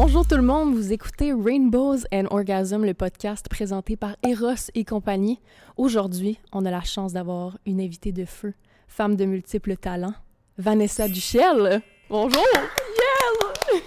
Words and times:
Bonjour 0.00 0.24
tout 0.24 0.36
le 0.36 0.42
monde, 0.42 0.76
vous 0.76 0.92
écoutez 0.92 1.32
Rainbows 1.32 1.96
and 2.12 2.26
Orgasm, 2.30 2.84
le 2.84 2.94
podcast 2.94 3.48
présenté 3.48 3.96
par 3.96 4.14
Eros 4.24 4.70
et 4.76 4.84
compagnie. 4.84 5.40
Aujourd'hui, 5.76 6.38
on 6.52 6.64
a 6.64 6.70
la 6.70 6.82
chance 6.82 7.14
d'avoir 7.14 7.58
une 7.66 7.80
invitée 7.80 8.12
de 8.12 8.24
feu, 8.24 8.54
femme 8.86 9.16
de 9.16 9.24
multiples 9.24 9.76
talents, 9.76 10.14
Vanessa 10.56 11.08
Duchel. 11.08 11.82
Bonjour! 12.08 12.46
Yeah! 12.54 13.80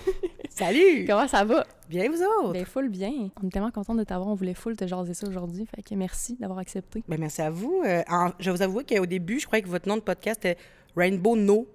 Salut! 0.50 1.06
Comment 1.08 1.30
ça 1.30 1.46
va? 1.46 1.66
Bien, 1.88 2.10
vous 2.12 2.22
autres? 2.22 2.52
Ben, 2.52 2.66
full 2.66 2.90
bien. 2.90 3.30
On 3.42 3.48
est 3.48 3.50
tellement 3.50 3.72
contents 3.72 3.96
de 3.96 4.04
t'avoir. 4.04 4.28
On 4.28 4.36
voulait 4.36 4.54
full 4.54 4.76
te 4.76 4.86
jaser 4.86 5.14
ça 5.14 5.26
aujourd'hui. 5.30 5.66
Fait 5.74 5.82
que 5.82 5.96
merci 5.96 6.36
d'avoir 6.36 6.60
accepté. 6.60 7.06
Ben, 7.08 7.22
merci 7.22 7.42
à 7.42 7.50
vous. 7.50 7.84
Euh, 7.86 8.04
en- 8.10 8.32
je 8.38 8.52
vais 8.52 8.58
vous 8.58 8.62
avouer 8.64 8.84
qu'au 8.84 9.06
début, 9.06 9.40
je 9.40 9.46
croyais 9.46 9.64
que 9.64 9.70
votre 9.70 9.88
nom 9.88 9.96
de 9.96 10.02
podcast 10.02 10.44
était 10.44 10.60
Rainbow 10.94 11.38
No 11.38 11.66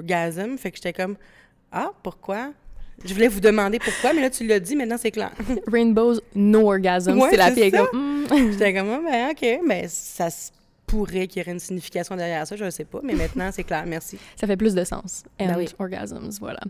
Orgasm. 0.00 0.58
Fait 0.58 0.72
que 0.72 0.76
j'étais 0.76 0.92
comme, 0.92 1.16
ah, 1.70 1.92
pourquoi? 2.02 2.50
Je 3.04 3.12
voulais 3.14 3.28
vous 3.28 3.40
demander 3.40 3.78
pourquoi, 3.78 4.12
mais 4.12 4.22
là, 4.22 4.30
tu 4.30 4.46
l'as 4.46 4.58
dit, 4.58 4.74
maintenant, 4.74 4.96
c'est 4.98 5.10
clair. 5.10 5.30
Rainbows 5.66 6.20
No 6.34 6.68
Orgasm. 6.68 7.18
Ouais, 7.18 7.28
c'est 7.30 7.36
la 7.36 7.52
fille 7.52 7.70
comme. 7.70 8.26
j'étais 8.52 8.74
comme, 8.74 8.90
ah, 8.90 9.00
ben, 9.04 9.30
OK. 9.30 9.68
Ben, 9.68 9.86
ça 9.88 10.30
se 10.30 10.50
pourrait 10.86 11.26
qu'il 11.26 11.40
y 11.40 11.44
aurait 11.44 11.52
une 11.52 11.58
signification 11.58 12.16
derrière 12.16 12.46
ça, 12.46 12.56
je 12.56 12.64
ne 12.64 12.70
sais 12.70 12.84
pas. 12.84 13.00
Mais 13.02 13.14
maintenant, 13.14 13.50
c'est 13.52 13.64
clair. 13.64 13.84
Merci. 13.86 14.18
Ça 14.36 14.46
fait 14.46 14.56
plus 14.56 14.74
de 14.74 14.84
sens. 14.84 15.24
And 15.40 15.46
Ben 15.46 15.56
oui. 15.58 15.68
orgasms, 15.78 16.30
voilà. 16.40 16.60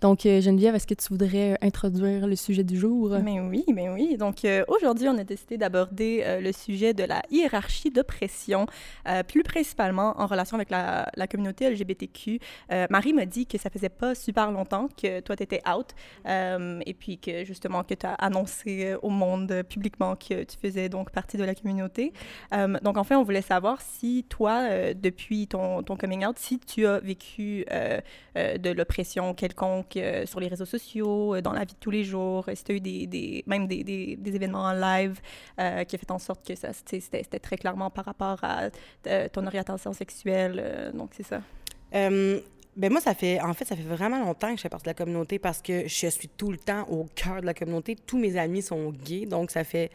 Donc, 0.00 0.26
euh, 0.26 0.40
Geneviève, 0.40 0.74
est-ce 0.74 0.86
que 0.86 0.94
tu 0.94 1.08
voudrais 1.08 1.56
introduire 1.62 2.26
le 2.26 2.36
sujet 2.36 2.64
du 2.64 2.78
jour? 2.78 3.10
Ben 3.10 3.48
oui, 3.48 3.64
ben 3.68 3.90
oui. 3.92 4.16
Donc 4.16 4.44
euh, 4.44 4.64
aujourd'hui, 4.68 5.08
on 5.08 5.16
a 5.18 5.24
décidé 5.24 5.56
d'aborder 5.58 6.22
euh, 6.24 6.40
le 6.40 6.52
sujet 6.52 6.94
de 6.94 7.04
la 7.04 7.22
hiérarchie 7.30 7.90
d'oppression, 7.90 8.66
euh, 9.08 9.22
plus 9.22 9.42
principalement 9.42 10.14
en 10.20 10.26
relation 10.26 10.56
avec 10.56 10.70
la, 10.70 11.08
la 11.16 11.26
communauté 11.26 11.70
LGBTQ. 11.70 12.38
Euh, 12.72 12.86
Marie 12.90 13.12
m'a 13.12 13.26
dit 13.26 13.46
que 13.46 13.58
ça 13.58 13.70
faisait 13.70 13.88
pas 13.88 14.14
super 14.14 14.50
longtemps 14.50 14.88
que 15.00 15.20
toi, 15.20 15.36
tu 15.36 15.42
étais 15.42 15.62
out 15.68 15.86
euh, 16.26 16.80
et 16.86 16.94
puis 16.94 17.18
que 17.18 17.44
justement 17.44 17.82
que 17.84 17.94
tu 17.94 18.06
as 18.06 18.14
annoncé 18.14 18.84
euh, 18.86 18.98
au 19.02 19.10
monde 19.10 19.50
euh, 19.52 19.62
publiquement 19.62 20.16
que 20.16 20.44
tu 20.44 20.56
faisais 20.60 20.88
donc 20.88 21.10
partie 21.10 21.36
de 21.36 21.44
la 21.44 21.54
communauté. 21.54 22.12
Euh, 22.52 22.78
donc 22.82 22.96
en 22.98 23.04
fait, 23.04 23.14
on 23.14 23.22
voulait 23.22 23.42
savoir 23.42 23.61
si 23.80 24.24
toi, 24.28 24.66
euh, 24.68 24.94
depuis 24.94 25.46
ton, 25.46 25.82
coming 25.82 26.24
out, 26.24 26.38
si 26.38 26.58
tu 26.58 26.86
as 26.86 27.00
vécu 27.00 27.64
euh, 27.70 28.00
euh, 28.36 28.58
de 28.58 28.70
l'oppression 28.70 29.34
quelconque 29.34 29.98
sur 30.24 30.40
les 30.40 30.48
réseaux 30.48 30.64
sociaux, 30.64 31.40
dans 31.40 31.52
la 31.52 31.60
vie 31.60 31.74
de 31.74 31.80
tous 31.80 31.90
les 31.90 32.04
jours, 32.04 32.46
si 32.54 32.64
tu 32.64 32.72
as 32.72 32.74
eu 32.76 32.80
des, 32.80 33.44
même 33.46 33.66
des, 33.66 34.18
événements 34.24 34.64
en 34.64 34.72
live 34.72 35.20
qui 35.56 35.62
a 35.96 35.98
fait 35.98 36.10
en 36.10 36.18
sorte 36.18 36.46
que 36.46 36.54
ça, 36.54 36.70
c'était 36.72 37.38
très 37.38 37.56
clairement 37.56 37.90
par 37.90 38.04
rapport 38.04 38.38
à 38.42 38.70
ton 39.32 39.46
orientation 39.46 39.92
sexuelle. 39.92 40.92
donc, 40.94 41.10
c'est 41.14 41.26
ça. 41.26 41.40
Ben 42.74 42.90
moi, 42.90 43.02
ça 43.02 43.14
fait, 43.14 43.38
en 43.40 43.52
fait, 43.52 43.66
ça 43.66 43.76
fait 43.76 43.82
vraiment 43.82 44.18
longtemps 44.18 44.50
que 44.50 44.56
je 44.56 44.62
fais 44.62 44.70
partie 44.70 44.84
de 44.84 44.90
la 44.90 44.94
communauté 44.94 45.38
parce 45.38 45.60
que 45.60 45.86
je 45.86 46.06
suis 46.06 46.28
tout 46.28 46.50
le 46.50 46.56
temps 46.56 46.86
au 46.88 47.06
cœur 47.14 47.42
de 47.42 47.46
la 47.46 47.52
communauté. 47.52 47.96
Tous 47.96 48.18
mes 48.18 48.38
amis 48.38 48.62
sont 48.62 48.90
gays, 48.92 49.26
donc 49.26 49.50
ça 49.50 49.62
fait 49.62 49.90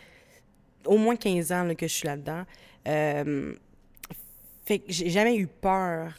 au 0.85 0.97
moins 0.97 1.15
15 1.15 1.51
ans 1.51 1.75
que 1.75 1.87
je 1.87 1.93
suis 1.93 2.07
là-dedans. 2.07 2.43
Euh, 2.87 3.53
fait 4.65 4.83
j'ai 4.87 5.09
jamais 5.09 5.35
eu 5.35 5.47
peur 5.47 6.13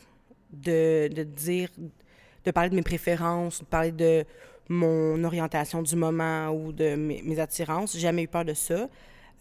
de, 0.52 1.08
de 1.08 1.22
dire, 1.22 1.70
de 2.44 2.50
parler 2.50 2.70
de 2.70 2.74
mes 2.74 2.82
préférences, 2.82 3.60
de 3.60 3.66
parler 3.66 3.92
de 3.92 4.24
mon 4.68 5.22
orientation 5.24 5.82
du 5.82 5.96
moment 5.96 6.50
ou 6.50 6.72
de 6.72 6.94
mes, 6.94 7.22
mes 7.22 7.38
attirances. 7.38 7.92
J'ai 7.94 8.00
jamais 8.00 8.22
eu 8.22 8.28
peur 8.28 8.44
de 8.44 8.54
ça. 8.54 8.88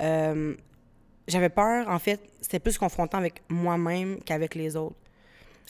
Euh, 0.02 0.56
j'avais 1.28 1.50
peur, 1.50 1.90
en 1.90 2.00
fait, 2.00 2.22
c'était 2.42 2.60
plus 2.60 2.78
confrontant 2.78 3.18
avec 3.18 3.42
moi-même 3.50 4.20
qu'avec 4.24 4.56
les 4.56 4.76
autres. 4.76 4.96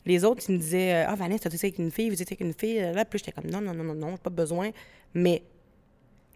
Les 0.05 0.23
autres, 0.23 0.43
ils 0.47 0.53
me 0.53 0.57
disaient 0.59 1.03
Ah, 1.07 1.15
Vanessa, 1.15 1.49
tu 1.49 1.57
sais 1.57 1.67
avec 1.67 1.79
une 1.79 1.91
fille, 1.91 2.09
vous 2.09 2.21
étiez 2.21 2.37
avec 2.39 2.41
une 2.41 2.53
fille. 2.53 2.79
Là, 2.79 3.03
puis 3.03 3.19
j'étais 3.19 3.31
comme 3.31 3.49
Non, 3.49 3.59
non, 3.61 3.73
non, 3.73 3.83
non, 3.83 3.95
non, 3.95 4.17
pas 4.17 4.29
besoin. 4.29 4.69
Mais 5.13 5.43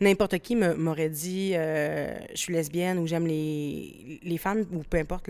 n'importe 0.01 0.37
qui 0.39 0.55
m'aurait 0.55 1.09
dit 1.09 1.51
euh, 1.55 2.17
Je 2.31 2.37
suis 2.37 2.53
lesbienne 2.53 2.99
ou 2.99 3.07
j'aime 3.07 3.27
les, 3.27 4.19
les 4.23 4.37
femmes 4.37 4.65
ou 4.73 4.83
peu 4.83 4.97
importe 4.97 5.29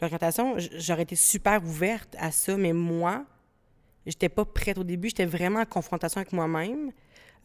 l'orientation, 0.00 0.56
j'aurais 0.78 1.02
été 1.02 1.16
super 1.16 1.62
ouverte 1.64 2.14
à 2.18 2.30
ça. 2.30 2.56
Mais 2.56 2.72
moi, 2.72 3.24
j'étais 4.06 4.28
pas 4.28 4.44
prête 4.44 4.78
au 4.78 4.84
début. 4.84 5.08
J'étais 5.08 5.26
vraiment 5.26 5.60
en 5.60 5.66
confrontation 5.66 6.20
avec 6.20 6.32
moi-même. 6.32 6.92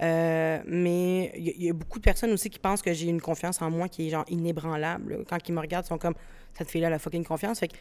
Euh, 0.02 0.60
mais 0.68 1.32
il 1.38 1.64
y, 1.64 1.70
a- 1.70 1.74
beaucoup 1.74 2.00
de 2.00 2.04
personnes 2.04 2.32
aussi 2.32 2.50
qui 2.50 2.60
pensent 2.60 2.82
que 2.82 2.92
j'ai 2.94 3.08
une 3.08 3.22
confiance 3.22 3.62
en 3.62 3.72
moi 3.72 3.88
qui 3.88 4.08
est 4.08 4.10
genre 4.10 4.26
inébranlable. 4.30 5.24
Quand 5.30 5.38
ils 5.48 5.54
me 5.54 5.60
regardent, 5.62 5.86
ils 5.86 5.90
sont 5.90 5.98
comme 5.98 6.16
cette 6.58 6.70
fille-là, 6.70 6.88
elle 6.88 6.94
a 6.94 7.00
fucking 7.00 7.24
confiance. 7.24 7.60
Fait 7.60 7.70
que 7.70 7.76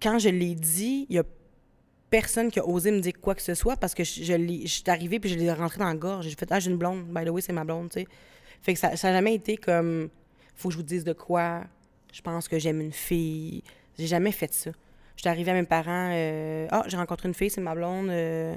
quand 0.00 0.18
je 0.18 0.28
l'ai 0.28 0.54
dit, 0.54 1.06
il 1.10 1.16
y 1.16 1.18
a 1.18 1.24
personne 2.10 2.50
qui 2.50 2.58
a 2.58 2.66
osé 2.66 2.90
me 2.90 3.00
dire 3.00 3.12
quoi 3.20 3.34
que 3.34 3.42
ce 3.42 3.54
soit 3.54 3.76
parce 3.76 3.94
que 3.94 4.02
je, 4.04 4.22
je, 4.24 4.34
je 4.62 4.66
suis 4.66 4.82
arrivée 4.88 5.20
puis 5.20 5.30
je 5.30 5.36
l'ai 5.38 5.52
rentré 5.52 5.78
dans 5.78 5.86
la 5.86 5.94
gorge. 5.94 6.26
J'ai 6.28 6.34
fait 6.36 6.48
Ah, 6.50 6.60
j'ai 6.60 6.70
une 6.70 6.76
blonde. 6.76 7.04
By 7.06 7.24
the 7.24 7.28
way, 7.30 7.40
c'est 7.40 7.52
ma 7.52 7.64
blonde, 7.64 7.90
tu 7.90 8.00
sais. 8.00 8.06
Fait 8.62 8.74
que 8.74 8.78
ça 8.80 8.90
n'a 8.90 8.96
jamais 8.96 9.34
été 9.34 9.56
comme 9.56 10.08
Faut 10.56 10.68
que 10.68 10.72
je 10.72 10.76
vous 10.78 10.82
dise 10.84 11.04
de 11.04 11.12
quoi. 11.12 11.62
Je 12.12 12.20
pense 12.20 12.48
que 12.48 12.58
j'aime 12.58 12.80
une 12.80 12.92
fille. 12.92 13.62
J'ai 13.98 14.06
jamais 14.08 14.32
fait 14.32 14.52
ça. 14.52 14.70
Je 15.16 15.20
suis 15.22 15.28
arrivée 15.28 15.50
à 15.50 15.54
mes 15.54 15.64
parents 15.66 16.10
euh, 16.12 16.66
Ah, 16.70 16.82
j'ai 16.86 16.96
rencontré 16.96 17.28
une 17.28 17.34
fille, 17.34 17.50
c'est 17.50 17.60
ma 17.60 17.74
blonde. 17.74 18.08
euh, 18.10 18.56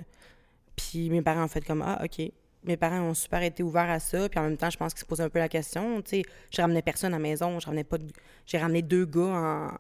puis 0.76 1.10
mes 1.10 1.22
parents 1.22 1.44
ont 1.44 1.48
fait 1.50 1.62
comme 1.66 1.82
Ah, 1.86 2.02
OK. 2.04 2.32
Mes 2.66 2.78
parents 2.78 3.02
ont 3.02 3.14
super 3.14 3.44
été 3.44 3.62
ouverts 3.62 3.90
à 3.90 4.00
ça. 4.00 4.30
Puis 4.30 4.40
en 4.40 4.44
même 4.44 4.58
temps, 4.58 4.70
je 4.70 4.78
pense 4.78 4.94
qu'ils 4.94 5.02
se 5.02 5.06
posaient 5.06 5.24
un 5.24 5.30
peu 5.30 5.40
la 5.40 5.50
question. 5.50 6.02
Tu 6.02 6.10
sais, 6.10 6.22
je 6.50 6.62
ramenais 6.62 6.82
personne 6.82 7.14
à 7.14 7.18
la 7.18 7.22
maison. 7.22 7.60
Je 7.60 7.66
ramenais 7.66 7.84
pas 7.84 7.98
de- 7.98 8.08
J'ai 8.46 8.58
ramené 8.58 8.82
deux 8.82 9.06
gars 9.06 9.22
en 9.22 9.72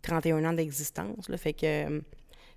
31 0.00 0.42
ans 0.46 0.52
d'existence. 0.54 1.30
Fait 1.36 1.52
que 1.52 1.66
euh, 1.66 2.00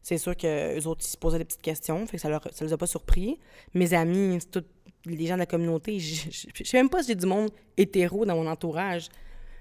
c'est 0.08 0.20
sûr 0.20 0.38
que 0.38 0.80
eux 0.80 0.86
autres, 0.88 1.04
ils 1.04 1.10
se 1.10 1.18
posaient 1.18 1.40
des 1.40 1.46
petites 1.46 1.64
questions. 1.64 2.06
Fait 2.06 2.18
que 2.18 2.22
ça, 2.22 2.30
leur, 2.30 2.42
ça 2.54 2.64
les 2.64 2.72
a 2.74 2.78
pas 2.78 2.86
surpris. 2.86 3.40
Mes 3.74 3.92
amis, 3.96 4.38
tous 4.52 4.64
les 5.06 5.26
gens 5.26 5.34
de 5.34 5.40
la 5.40 5.48
communauté. 5.48 5.98
Je 6.00 6.30
je- 6.30 6.48
je 6.54 6.64
sais 6.64 6.78
même 6.78 6.90
pas 6.90 7.02
si 7.02 7.08
j'ai 7.10 7.16
du 7.16 7.26
monde 7.26 7.50
hétéro 7.76 8.24
dans 8.24 8.36
mon 8.36 8.46
entourage. 8.48 9.10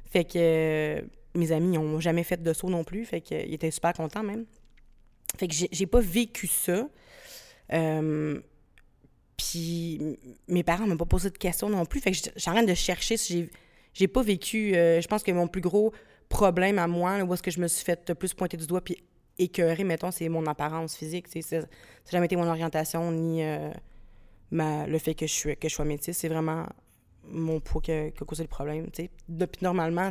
Fait 0.04 0.24
que 0.24 0.32
euh, 0.36 1.00
mes 1.34 1.50
amis, 1.50 1.74
ils 1.76 1.78
ont 1.78 1.98
jamais 1.98 2.24
fait 2.24 2.42
de 2.42 2.52
saut 2.52 2.68
non 2.68 2.84
plus. 2.84 3.06
Fait 3.06 3.22
qu'ils 3.22 3.54
étaient 3.54 3.70
super 3.70 3.94
contents 3.94 4.22
même. 4.22 4.44
Fait 5.38 5.48
que 5.48 5.54
j'ai 5.54 5.86
pas 5.86 6.00
vécu 6.00 6.46
ça. 6.46 6.88
Euh, 7.72 8.38
puis 9.38 10.18
mes 10.46 10.62
parents 10.62 10.86
m'ont 10.86 10.98
pas 10.98 11.06
posé 11.06 11.30
de 11.30 11.38
questions 11.38 11.70
non 11.70 11.86
plus. 11.86 12.00
Fait 12.00 12.12
que 12.12 12.38
train 12.38 12.62
de 12.62 12.74
chercher 12.74 13.16
si 13.16 13.48
j'ai 13.94 14.08
pas 14.08 14.22
vécu. 14.22 14.76
euh, 14.76 15.00
je 15.00 15.08
pense 15.08 15.22
que 15.22 15.32
mon 15.32 15.48
plus 15.48 15.62
gros 15.62 15.92
problème 16.28 16.78
à 16.78 16.86
moi, 16.86 17.16
là, 17.18 17.24
où 17.24 17.32
est-ce 17.32 17.42
que 17.42 17.50
je 17.50 17.60
me 17.60 17.66
suis 17.68 17.84
fait 17.84 18.12
plus 18.14 18.34
pointer 18.34 18.56
du 18.58 18.66
doigt 18.66 18.82
puis 18.82 18.96
écœurer, 19.38 19.84
mettons, 19.84 20.10
c'est 20.10 20.28
mon 20.28 20.46
apparence 20.46 20.96
physique. 20.96 21.26
Ça 21.28 21.60
n'a 21.60 21.66
jamais 22.10 22.26
été 22.26 22.36
mon 22.36 22.48
orientation 22.48 23.10
ni 23.10 23.42
euh, 23.42 23.70
le 24.50 24.98
fait 24.98 25.14
que 25.14 25.26
je, 25.26 25.68
sois 25.68 25.84
métisse. 25.84 26.18
C'est 26.18 26.28
vraiment 26.28 26.66
mon 27.28 27.60
poids 27.60 27.82
qui 27.82 27.92
a, 27.92 28.10
causé 28.10 28.42
le 28.42 28.48
problème. 28.48 28.90
tu 28.90 29.04
sais. 29.04 29.10
De- 29.28 29.46
Puis 29.46 29.64
normalement, 29.64 30.10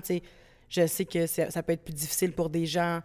je 0.70 0.88
sais 0.88 1.06
que 1.06 1.28
ça, 1.28 1.64
peut 1.64 1.74
être 1.74 1.84
plus 1.84 1.94
difficile 1.94 2.34
pour 2.34 2.50
des 2.50 2.66
gens 2.66 3.02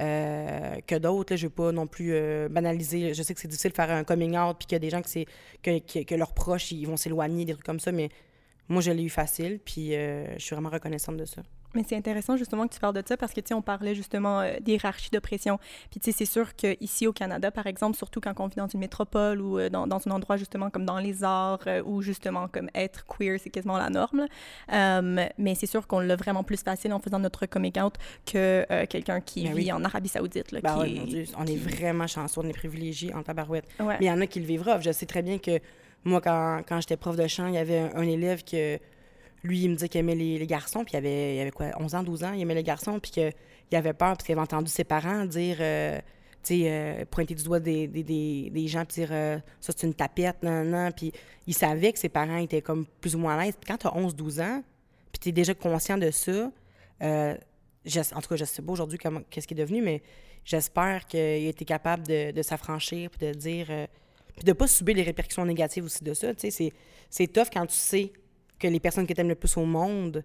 euh, 0.00 0.76
que 0.86 0.96
d'autres. 0.96 1.36
Je 1.36 1.46
ne 1.46 1.48
veux 1.48 1.54
pas 1.54 1.72
non 1.72 1.86
plus 1.86 2.12
euh, 2.12 2.48
banaliser. 2.48 3.14
Je 3.14 3.22
sais 3.22 3.34
que 3.34 3.40
c'est 3.40 3.48
difficile 3.48 3.70
de 3.70 3.76
faire 3.76 3.90
un 3.90 4.04
coming 4.04 4.36
out, 4.36 4.56
puis 4.58 4.66
qu'il 4.66 4.74
y 4.74 4.76
a 4.76 4.80
des 4.80 4.90
gens 4.90 5.02
que, 5.02 6.02
que, 6.02 6.14
leurs 6.14 6.34
proches 6.34 6.72
ils 6.72 6.86
vont 6.86 6.96
s'éloigner, 6.96 7.44
des 7.44 7.52
trucs 7.54 7.64
comme 7.64 7.80
ça, 7.80 7.92
mais 7.92 8.10
moi, 8.68 8.80
je 8.80 8.90
l'ai 8.90 9.02
eu 9.04 9.10
facile, 9.10 9.60
puis 9.64 9.90
je 9.92 10.36
suis 10.38 10.54
vraiment 10.54 10.70
reconnaissante 10.70 11.16
de 11.16 11.24
ça. 11.24 11.42
Mais 11.74 11.82
c'est 11.88 11.96
intéressant 11.96 12.36
justement 12.36 12.66
que 12.68 12.74
tu 12.74 12.80
parles 12.80 12.94
de 12.94 13.02
ça 13.06 13.16
parce 13.16 13.32
que, 13.32 13.40
tu 13.40 13.48
sais, 13.48 13.54
on 13.54 13.62
parlait 13.62 13.94
justement 13.94 14.40
euh, 14.40 14.54
d'hierarchie 14.60 15.10
d'oppression. 15.10 15.58
Puis, 15.90 16.00
tu 16.00 16.10
sais, 16.10 16.16
c'est 16.18 16.30
sûr 16.30 16.54
qu'ici 16.54 17.06
au 17.06 17.12
Canada, 17.12 17.50
par 17.50 17.66
exemple, 17.66 17.96
surtout 17.96 18.20
quand 18.20 18.38
on 18.40 18.46
vit 18.46 18.56
dans 18.56 18.66
une 18.68 18.80
métropole 18.80 19.40
ou 19.40 19.58
euh, 19.58 19.68
dans, 19.68 19.86
dans 19.86 20.00
un 20.06 20.10
endroit 20.10 20.36
justement 20.36 20.70
comme 20.70 20.84
dans 20.84 20.98
les 20.98 21.24
arts 21.24 21.60
euh, 21.66 21.82
où 21.84 22.02
justement 22.02 22.48
comme 22.48 22.68
être 22.74 23.06
queer, 23.06 23.38
c'est 23.42 23.50
quasiment 23.50 23.78
la 23.78 23.90
norme. 23.90 24.26
mais 25.38 25.54
c'est 25.54 25.66
sûr 25.66 25.86
qu'on 25.86 26.00
l'a 26.00 26.16
vraiment 26.16 26.42
plus 26.44 26.62
facile 26.62 26.92
en 26.92 26.98
faisant 26.98 27.18
notre 27.18 27.46
coming 27.46 27.78
out 27.80 27.94
que 28.26 28.64
euh, 28.70 28.86
quelqu'un 28.86 29.20
qui 29.20 29.44
Ben 29.44 29.54
vit 29.54 29.64
oui. 29.64 29.72
en 29.72 29.84
Arabie 29.84 30.08
Saoudite. 30.08 30.52
Là, 30.52 30.60
Ben 30.60 30.74
qui 30.74 30.80
ouais, 30.80 30.90
est- 30.92 30.98
mon 30.98 31.04
Dieu, 31.06 31.24
on 31.38 31.46
est 31.46 31.56
vraiment 31.56 32.06
chanceux, 32.06 32.40
on 32.42 32.48
est 32.48 32.52
privilégiés 32.52 33.14
en 33.14 33.22
tabarouette. 33.22 33.66
Ouais. 33.80 33.96
Mais 34.00 34.06
il 34.06 34.08
y 34.08 34.12
en 34.12 34.20
a 34.20 34.26
qui 34.26 34.40
le 34.40 34.60
rough. 34.60 34.82
Je 34.82 34.92
sais 34.92 35.06
très 35.06 35.22
bien 35.22 35.38
que 35.38 35.58
moi, 36.04 36.20
quand, 36.20 36.62
quand 36.68 36.80
j'étais 36.80 36.96
prof 36.96 37.16
de 37.16 37.26
chant, 37.26 37.46
il 37.46 37.54
y 37.54 37.58
avait 37.58 37.78
un, 37.78 37.90
un 37.96 38.02
élève 38.02 38.42
que, 38.44 38.78
lui, 39.44 39.62
il 39.62 39.70
me 39.70 39.74
disait 39.74 39.88
qu'il 39.88 39.98
aimait 40.00 40.14
les, 40.14 40.46
garçons, 40.46 40.84
puis 40.84 40.94
il 40.94 40.96
avait, 40.96 41.50
quoi, 41.54 41.70
11 41.78 41.94
ans, 41.94 42.02
12 42.02 42.24
ans, 42.24 42.32
il 42.32 42.42
aimait 42.42 42.54
les 42.54 42.62
garçons, 42.62 42.98
puis 43.00 43.10
qu'il 43.10 43.32
avait 43.72 43.92
peur, 43.92 44.12
parce 44.12 44.24
qu'il 44.24 44.32
avait 44.32 44.42
entendu 44.42 44.70
ses 44.70 44.84
parents 44.84 45.24
dire, 45.24 45.56
euh, 45.60 45.98
tu 46.44 46.60
sais, 46.60 46.62
euh, 46.66 47.04
pointer 47.10 47.34
du 47.34 47.42
doigt 47.42 47.58
des, 47.58 47.88
gens, 48.68 48.84
puis 48.84 48.94
dire, 48.94 49.08
euh, 49.10 49.38
ça, 49.60 49.72
c'est 49.76 49.86
une 49.86 49.94
tapette, 49.94 50.42
non, 50.42 50.64
non, 50.64 50.90
puis 50.92 51.12
il 51.46 51.54
savait 51.54 51.92
que 51.92 51.98
ses 51.98 52.08
parents 52.08 52.38
étaient 52.38 52.62
comme 52.62 52.86
plus 53.00 53.16
ou 53.16 53.18
moins 53.18 53.36
à 53.36 53.44
l'aise. 53.44 53.54
Puis 53.60 53.68
quand 53.68 53.78
tu 53.78 53.86
as 53.88 53.96
11, 53.96 54.14
12 54.14 54.40
ans, 54.40 54.62
puis 55.10 55.18
tu 55.20 55.28
es 55.30 55.32
déjà 55.32 55.54
conscient 55.54 55.98
de 55.98 56.10
ça, 56.10 56.50
en 57.00 58.20
tout 58.20 58.28
cas, 58.28 58.36
je 58.36 58.44
sais 58.44 58.62
pas 58.62 58.72
aujourd'hui 58.72 58.98
qu'est-ce 59.30 59.48
qui 59.48 59.54
est 59.54 59.56
devenu, 59.56 59.82
mais 59.82 60.02
j'espère 60.44 61.04
qu'il 61.06 61.18
a 61.18 61.36
été 61.48 61.64
capable 61.64 62.06
de, 62.06 62.42
s'affranchir, 62.42 63.10
puis 63.10 63.26
de 63.26 63.32
dire, 63.32 63.66
puis 64.36 64.44
de 64.44 64.52
pas 64.52 64.68
subir 64.68 64.94
les 64.94 65.02
répercussions 65.02 65.44
négatives 65.44 65.84
aussi 65.84 66.04
de 66.04 66.14
ça. 66.14 66.32
Tu 66.32 66.48
sais, 66.52 66.72
c'est 67.10 67.26
tough 67.26 67.48
quand 67.52 67.66
tu 67.66 67.74
sais 67.74 68.12
que 68.62 68.68
les 68.68 68.80
personnes 68.80 69.06
que 69.06 69.12
tu 69.12 69.20
aimes 69.20 69.28
le 69.28 69.34
plus 69.34 69.56
au 69.56 69.64
monde 69.64 70.24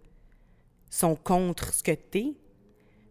sont 0.89 1.15
contre 1.15 1.73
ce 1.73 1.83
que 1.83 1.91
tu 1.91 2.17
es. 2.19 2.33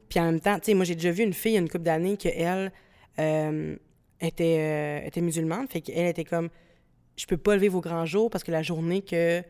Puis 0.08 0.20
en 0.20 0.24
même 0.26 0.40
temps, 0.40 0.56
tu 0.58 0.66
sais, 0.66 0.74
moi, 0.74 0.84
j'ai 0.84 0.94
déjà 0.94 1.10
vu 1.10 1.24
une 1.24 1.32
fille, 1.32 1.52
il 1.52 1.54
y 1.54 1.58
a 1.58 1.60
une 1.60 1.68
couple 1.68 1.84
d'années, 1.84 2.16
qu'elle 2.16 2.72
euh, 3.18 3.76
était, 4.20 4.58
euh, 5.02 5.06
était 5.06 5.20
musulmane. 5.20 5.66
Fait 5.68 5.80
qu'elle 5.80 6.06
était 6.06 6.24
comme. 6.24 6.48
je 7.16 7.26
peux 7.26 7.36
pas 7.36 7.56
lever 7.56 7.68
vos 7.68 7.80
grands 7.80 8.06
jours 8.06 8.30
parce 8.30 8.44
que 8.44 8.52
la 8.52 8.62
journée 8.62 9.02
que 9.02 9.42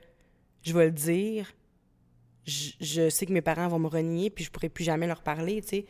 je 0.63 0.73
vais 0.73 0.87
le 0.87 0.93
dire, 0.93 1.53
je, 2.45 2.71
je 2.81 3.09
sais 3.11 3.27
que 3.27 3.33
mes 3.33 3.43
parents 3.43 3.69
vont 3.69 3.79
me 3.79 3.89
renier 3.89 4.31
puis 4.31 4.45
je 4.45 4.51
pourrai 4.51 4.69
plus 4.69 4.85
jamais 4.85 5.07
leur 5.07 5.23
parler, 5.23 5.61
tu 5.63 5.69
sais. 5.69 5.87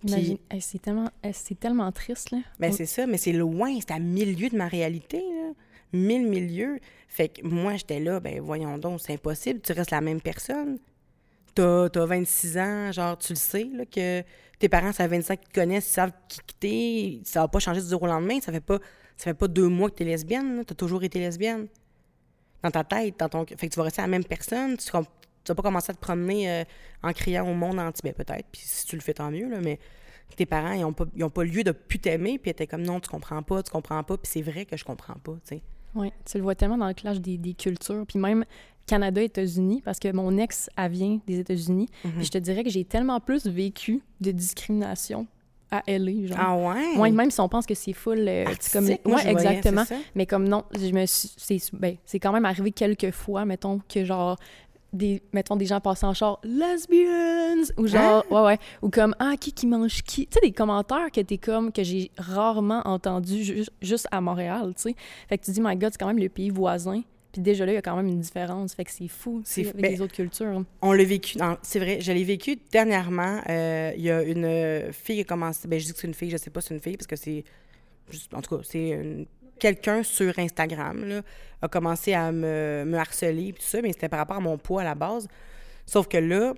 Puis- 0.00 0.10
Imagine, 0.10 0.38
hey, 0.50 0.60
c'est 0.60 0.80
tellement, 0.80 1.10
hey, 1.22 1.32
tellement 1.58 1.90
triste, 1.92 2.30
là. 2.30 2.38
Ben, 2.60 2.72
c'est 2.72 2.86
ça, 2.86 3.06
mais 3.06 3.18
c'est 3.18 3.32
loin, 3.32 3.76
c'est 3.80 3.90
à 3.92 3.98
mille 3.98 4.38
lieues 4.38 4.48
de 4.48 4.56
ma 4.56 4.68
réalité, 4.68 5.18
là. 5.18 5.52
Mille 5.92 6.26
milieux. 6.28 6.78
Fait 7.08 7.28
que 7.28 7.46
moi, 7.46 7.76
j'étais 7.76 8.00
là, 8.00 8.20
ben 8.20 8.40
voyons 8.40 8.78
donc, 8.78 9.00
c'est 9.00 9.14
impossible, 9.14 9.60
tu 9.60 9.72
restes 9.72 9.90
la 9.90 10.00
même 10.00 10.20
personne. 10.20 10.78
T'as 11.54 11.86
as 11.86 12.06
26 12.06 12.58
ans, 12.58 12.92
genre, 12.92 13.18
tu 13.18 13.32
le 13.32 13.38
sais, 13.38 13.68
que 13.90 14.22
tes 14.58 14.68
parents, 14.68 14.92
ça 14.92 15.08
fait 15.08 15.16
25 15.16 15.32
ans 15.32 15.36
qu'ils 15.42 15.48
te 15.48 15.54
connaissent, 15.54 15.88
ils 15.88 15.92
savent 15.92 16.12
qui 16.28 16.40
t'es, 16.60 17.20
ça 17.24 17.40
va 17.40 17.48
pas 17.48 17.58
changer 17.58 17.80
du 17.80 17.88
jour 17.88 18.02
au 18.02 18.06
lendemain, 18.06 18.40
ça 18.40 18.52
fait 18.52 18.60
pas, 18.60 18.78
ça 19.16 19.24
fait 19.24 19.34
pas 19.34 19.48
deux 19.48 19.68
mois 19.68 19.90
que 19.90 19.96
t'es 19.96 20.04
lesbienne, 20.04 20.64
t'as 20.64 20.74
toujours 20.74 21.02
été 21.02 21.18
lesbienne. 21.18 21.66
Dans 22.62 22.70
ta 22.70 22.82
tête. 22.84 23.22
Fait 23.56 23.68
que 23.68 23.72
tu 23.72 23.76
vas 23.78 23.84
rester 23.84 24.02
la 24.02 24.08
même 24.08 24.24
personne, 24.24 24.76
tu, 24.76 24.90
com- 24.90 25.04
vas 25.46 25.54
pas 25.54 25.62
commencer 25.62 25.92
à 25.92 25.94
te 25.94 26.00
promener 26.00 26.50
euh, 26.50 26.64
en 27.02 27.12
criant 27.12 27.48
au 27.48 27.54
monde 27.54 27.78
entier, 27.78 28.12
ben 28.12 28.24
peut-être, 28.24 28.46
puis 28.50 28.62
si 28.64 28.86
tu 28.86 28.96
le 28.96 29.02
fais, 29.02 29.14
tant 29.14 29.30
mieux, 29.30 29.48
mais 29.60 29.78
tes 30.36 30.46
parents, 30.46 30.72
ils 30.72 30.84
ont 30.84 30.92
pas, 30.92 31.04
ils 31.44 31.52
lieu 31.52 31.64
de 31.64 31.72
plus 31.72 31.98
t'aimer, 31.98 32.38
puis 32.38 32.50
étaient 32.50 32.66
comme 32.66 32.82
non, 32.82 33.00
tu 33.00 33.08
comprends 33.08 33.42
pas, 33.42 33.62
tu 33.62 33.70
comprends 33.70 34.02
pas, 34.02 34.16
puis 34.16 34.30
c'est 34.30 34.42
vrai 34.42 34.66
que 34.66 34.76
je 34.76 34.84
comprends 34.84 35.14
pas, 35.14 35.34
tu 35.46 35.56
sais. 35.56 35.62
Oui, 35.94 36.12
tu 36.24 36.38
le 36.38 36.42
vois 36.44 36.54
tellement 36.54 36.78
dans 36.78 36.86
le 36.88 36.94
clash 36.94 37.18
des, 37.20 37.38
des 37.38 37.54
cultures. 37.54 38.04
Puis 38.06 38.18
même 38.18 38.44
Canada, 38.86 39.20
États-Unis, 39.22 39.82
parce 39.84 39.98
que 39.98 40.10
mon 40.12 40.36
ex, 40.38 40.70
elle 40.76 40.90
vient 40.92 41.18
des 41.26 41.38
États-Unis. 41.40 41.88
Puis 42.02 42.24
je 42.26 42.30
te 42.30 42.38
dirais 42.38 42.64
que 42.64 42.70
j'ai 42.70 42.84
tellement 42.84 43.20
plus 43.20 43.46
vécu 43.46 44.00
de 44.20 44.30
discrimination 44.30 45.26
à 45.70 45.82
LA, 45.86 46.26
genre. 46.28 46.38
Ah 46.40 46.56
ouais? 46.56 46.96
Ouais, 46.98 47.10
même 47.10 47.30
si 47.30 47.38
on 47.40 47.48
pense 47.50 47.66
que 47.66 47.74
c'est 47.74 47.92
full. 47.92 48.20
euh, 48.26 48.46
c'est 48.58 48.72
comme, 48.72 48.86
moi, 49.04 49.16
ouais, 49.22 49.32
voyais, 49.32 49.58
exactement. 49.58 49.84
Mais 50.14 50.24
comme 50.24 50.48
non, 50.48 50.64
je 50.74 50.90
me 50.92 51.04
suis- 51.04 51.30
c'est 51.36 51.58
ben, 51.74 51.96
c'est 52.06 52.18
quand 52.18 52.32
même 52.32 52.46
arrivé 52.46 52.70
quelques 52.72 53.10
fois, 53.10 53.44
mettons, 53.44 53.80
que 53.86 54.02
genre 54.04 54.38
des 54.92 55.22
mettons 55.32 55.56
des 55.56 55.66
gens 55.66 55.80
passant 55.80 56.08
en 56.08 56.14
char 56.14 56.40
lesbians 56.44 57.62
ou 57.76 57.86
genre 57.86 58.24
Hein? 58.30 58.34
ouais 58.34 58.42
ouais. 58.46 58.58
Ou 58.82 58.88
comme 58.90 59.14
ah 59.18 59.34
qui 59.38 59.52
qui 59.52 59.66
mange 59.66 60.02
qui? 60.02 60.26
Tu 60.26 60.34
sais 60.34 60.40
des 60.40 60.52
commentaires 60.52 61.10
que 61.12 61.20
t'es 61.20 61.38
comme 61.38 61.72
que 61.72 61.82
j'ai 61.82 62.10
rarement 62.16 62.82
entendu 62.86 63.44
ju- 63.44 63.64
juste 63.82 64.08
à 64.10 64.20
Montréal 64.20 64.72
tu 64.76 64.82
sais. 64.82 64.94
Fait 65.28 65.38
que 65.38 65.44
tu 65.44 65.50
dis 65.50 65.60
my 65.60 65.76
god 65.76 65.92
c'est 65.92 65.98
quand 65.98 66.06
même 66.06 66.18
le 66.18 66.28
pays 66.28 66.50
voisin. 66.50 67.02
Puis 67.32 67.42
déjà 67.42 67.66
là 67.66 67.72
il 67.72 67.74
y 67.74 67.78
a 67.78 67.82
quand 67.82 67.96
même 67.96 68.06
une 68.06 68.20
différence. 68.20 68.74
Fait 68.74 68.84
que 68.84 68.90
c'est 68.90 69.08
fou 69.08 69.42
C'est- 69.44 69.60
avec 69.68 69.76
ben, 69.76 69.90
les 69.92 70.00
autres 70.00 70.14
cultures 70.14 70.64
On 70.80 70.92
l'a 70.92 71.04
vécu, 71.04 71.36
c'est 71.62 71.78
vrai, 71.78 72.00
je 72.00 72.10
l'ai 72.12 72.24
vécu 72.24 72.58
dernièrement. 72.72 73.40
euh, 73.48 73.92
Il 73.96 74.02
y 74.02 74.10
a 74.10 74.22
une 74.22 74.90
fille 74.92 75.16
qui 75.16 75.20
a 75.20 75.24
commencé, 75.24 75.68
ben 75.68 75.78
je 75.78 75.84
dis 75.84 75.92
que 75.92 75.98
c'est 75.98 76.06
une 76.06 76.14
fille, 76.14 76.30
je 76.30 76.38
sais 76.38 76.50
pas 76.50 76.62
si 76.62 76.68
c'est 76.68 76.74
une 76.74 76.80
fille, 76.80 76.96
parce 76.96 77.06
que 77.06 77.16
c'est, 77.16 77.44
en 78.32 78.40
tout 78.40 78.56
cas, 78.56 78.62
c'est 78.64 78.88
une- 78.90 79.26
quelqu'un 79.58 80.02
sur 80.02 80.38
Instagram, 80.38 81.22
a 81.60 81.68
commencé 81.68 82.14
à 82.14 82.32
me, 82.32 82.92
harceler, 82.94 83.52
tout 83.52 83.62
ça, 83.62 83.82
mais 83.82 83.92
c'était 83.92 84.08
par 84.08 84.20
rapport 84.20 84.36
à 84.36 84.40
mon 84.40 84.58
poids 84.58 84.82
à 84.82 84.84
la 84.84 84.94
base. 84.94 85.28
Sauf 85.86 86.08
que 86.08 86.18
là, 86.18 86.54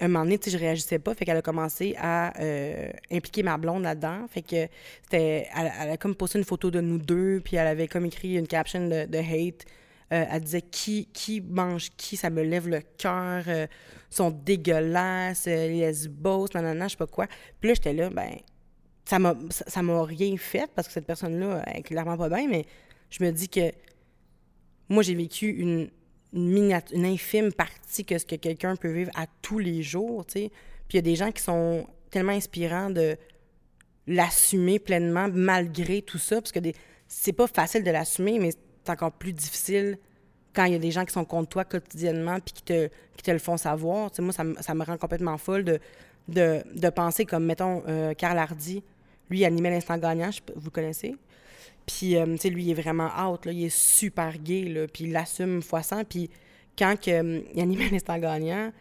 un 0.00 0.08
moment 0.08 0.24
donné, 0.24 0.38
je 0.44 0.56
réagissais 0.56 0.98
pas, 0.98 1.14
fait 1.14 1.24
qu'elle 1.24 1.36
a 1.36 1.42
commencé 1.42 1.94
à 1.98 2.32
euh, 2.40 2.90
impliquer 3.12 3.42
ma 3.42 3.56
blonde 3.56 3.82
là-dedans. 3.84 4.26
Fait 4.28 4.42
que 4.42 4.66
c'était... 5.02 5.48
Elle, 5.56 5.90
a 5.90 5.96
comme 5.96 6.14
posté 6.14 6.38
une 6.38 6.44
photo 6.44 6.70
de 6.70 6.80
nous 6.80 6.98
deux, 6.98 7.40
puis 7.44 7.56
elle 7.56 7.66
avait 7.66 7.88
comme 7.88 8.04
écrit 8.06 8.34
une 8.36 8.48
caption 8.48 8.88
de, 8.88 9.18
hate. 9.18 9.64
Euh, 10.12 10.24
elle 10.30 10.40
disait 10.42 10.62
qui, 10.62 11.06
qui 11.12 11.40
mange 11.40 11.90
qui, 11.96 12.16
ça 12.16 12.28
me 12.30 12.42
lève 12.42 12.68
le 12.68 12.80
cœur, 12.98 13.44
euh, 13.48 13.66
sont 14.10 14.30
dégueulasses, 14.30 15.46
euh, 15.46 15.68
lesbos, 15.68 16.46
nanana, 16.54 16.86
je 16.86 16.92
sais 16.92 16.96
pas 16.96 17.06
quoi. 17.06 17.26
Puis 17.60 17.68
là, 17.68 17.74
j'étais 17.74 17.92
là, 17.94 18.10
ben, 18.10 18.36
ça 19.04 19.18
m'a 19.18 19.34
ça 19.50 19.82
m'a 19.82 20.02
rien 20.04 20.36
fait 20.36 20.70
parce 20.74 20.88
que 20.88 20.94
cette 20.94 21.06
personne-là 21.06 21.62
est 21.76 21.82
clairement 21.82 22.16
pas 22.16 22.28
bien, 22.28 22.48
mais 22.48 22.64
je 23.10 23.22
me 23.24 23.30
dis 23.30 23.48
que 23.48 23.70
moi, 24.88 25.02
j'ai 25.02 25.14
vécu 25.14 25.48
une, 25.48 25.90
une, 26.32 26.78
une 26.92 27.04
infime 27.06 27.52
partie 27.52 28.04
que 28.04 28.18
ce 28.18 28.26
que 28.26 28.36
quelqu'un 28.36 28.76
peut 28.76 28.90
vivre 28.92 29.10
à 29.14 29.26
tous 29.42 29.58
les 29.58 29.82
jours, 29.82 30.26
tu 30.26 30.32
sais. 30.32 30.50
Puis 30.88 30.92
il 30.92 30.96
y 30.96 30.98
a 30.98 31.02
des 31.02 31.16
gens 31.16 31.32
qui 31.32 31.42
sont 31.42 31.86
tellement 32.10 32.32
inspirants 32.32 32.90
de 32.90 33.16
l'assumer 34.06 34.78
pleinement 34.78 35.28
malgré 35.32 36.02
tout 36.02 36.18
ça, 36.18 36.40
parce 36.40 36.52
que 36.52 36.60
c'est 37.08 37.32
pas 37.32 37.46
facile 37.46 37.82
de 37.84 37.90
l'assumer, 37.90 38.38
mais 38.38 38.50
c'est 38.52 38.90
encore 38.92 39.12
plus 39.12 39.32
difficile 39.32 39.98
quand 40.54 40.64
il 40.64 40.72
y 40.72 40.76
a 40.76 40.78
des 40.78 40.90
gens 40.90 41.04
qui 41.04 41.12
sont 41.12 41.24
contre 41.24 41.48
toi 41.48 41.64
quotidiennement 41.64 42.38
puis 42.40 42.52
qui 42.52 42.62
te, 42.62 42.88
qui 43.16 43.22
te 43.22 43.30
le 43.30 43.38
font 43.38 43.56
savoir. 43.56 44.10
Tu 44.10 44.16
sais, 44.16 44.22
moi, 44.22 44.32
ça, 44.32 44.44
me- 44.44 44.54
ça 44.60 44.74
me 44.74 44.84
rend 44.84 44.96
complètement 44.98 45.36
folle 45.38 45.64
de, 45.64 45.80
de, 46.28 46.62
de 46.74 46.88
penser 46.90 47.24
comme, 47.24 47.44
mettons, 47.46 47.82
euh, 47.88 48.12
Karl 48.14 48.38
Hardy, 48.38 48.82
lui, 49.30 49.40
il 49.40 49.44
animait 49.44 49.70
l'instant 49.70 49.96
gagnant, 49.98 50.30
vous 50.54 50.66
le 50.66 50.70
connaissez? 50.70 51.16
Puis, 51.86 52.16
euh, 52.16 52.24
tu 52.32 52.38
sais, 52.38 52.50
lui, 52.50 52.64
il 52.64 52.70
est 52.70 52.82
vraiment 52.82 53.10
out, 53.28 53.44
là, 53.46 53.52
il 53.52 53.64
est 53.64 53.76
super 53.76 54.38
gay, 54.38 54.62
là, 54.62 54.86
puis 54.86 55.04
il 55.04 55.12
l'assume 55.12 55.62
fois 55.62 55.82
100. 55.82 56.04
Puis 56.04 56.30
quand 56.78 56.98
que, 56.98 57.10
euh, 57.10 57.40
il 57.54 57.60
animait 57.60 57.88
l'instant 57.92 58.18
gagnant, 58.18 58.72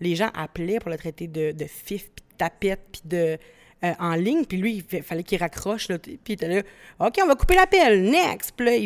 les 0.00 0.14
gens 0.14 0.30
appelaient 0.34 0.78
pour 0.78 0.90
le 0.90 0.96
traiter 0.96 1.26
de, 1.26 1.54
fif, 1.66 2.10
puis 2.10 2.24
de 2.30 2.36
tapette, 2.36 2.80
puis 2.92 3.02
de... 3.04 3.38
euh, 3.84 3.92
en 3.98 4.14
ligne, 4.14 4.44
puis 4.44 4.58
lui, 4.58 4.74
il 4.76 4.82
fa- 4.82 5.02
fallait 5.02 5.22
qu'il 5.22 5.38
raccroche, 5.38 5.88
là, 5.88 5.98
puis 5.98 6.18
il 6.28 6.32
était 6.32 6.48
là, 6.48 6.62
«OK, 7.00 7.18
on 7.22 7.26
va 7.26 7.34
couper 7.34 7.54
l'appel, 7.54 8.02
next!» 8.02 8.52
Puis 8.56 8.66
là, 8.66 8.76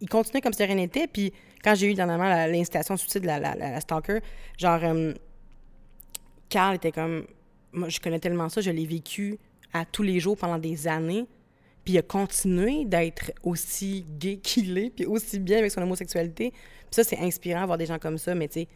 il, 0.00 0.08
continuait 0.08 0.40
comme 0.40 0.52
si 0.52 0.64
rien 0.64 0.74
n'était, 0.74 1.06
puis 1.06 1.32
quand 1.62 1.74
j'ai 1.74 1.90
eu 1.90 1.94
dernièrement 1.94 2.28
l'incitation 2.46 2.96
suicide 2.96 3.22
de 3.22 3.26
la, 3.26 3.38
la, 3.38 3.80
stalker, 3.80 4.20
genre, 4.58 4.80
Carl 6.50 6.76
était 6.76 6.92
comme, 6.92 7.26
moi, 7.72 7.88
je 7.88 7.98
connais 8.00 8.18
tellement 8.18 8.48
ça, 8.48 8.60
je 8.60 8.70
l'ai 8.70 8.86
vécu 8.86 9.38
à 9.74 9.84
tous 9.84 10.02
les 10.02 10.20
jours 10.20 10.38
pendant 10.38 10.58
des 10.58 10.88
années, 10.88 11.26
puis 11.84 11.94
il 11.94 11.98
a 11.98 12.02
continué 12.02 12.86
d'être 12.86 13.32
aussi 13.42 14.06
gay 14.18 14.38
qu'il 14.38 14.78
est, 14.78 14.90
puis 14.90 15.04
aussi 15.04 15.38
bien 15.38 15.58
avec 15.58 15.70
son 15.70 15.82
homosexualité. 15.82 16.50
Puis 16.50 16.92
ça, 16.92 17.04
c'est 17.04 17.18
inspirant 17.18 17.66
voir 17.66 17.76
des 17.76 17.84
gens 17.84 17.98
comme 17.98 18.16
ça, 18.16 18.34
mais 18.34 18.48
tu 18.48 18.60
sais, 18.60 18.68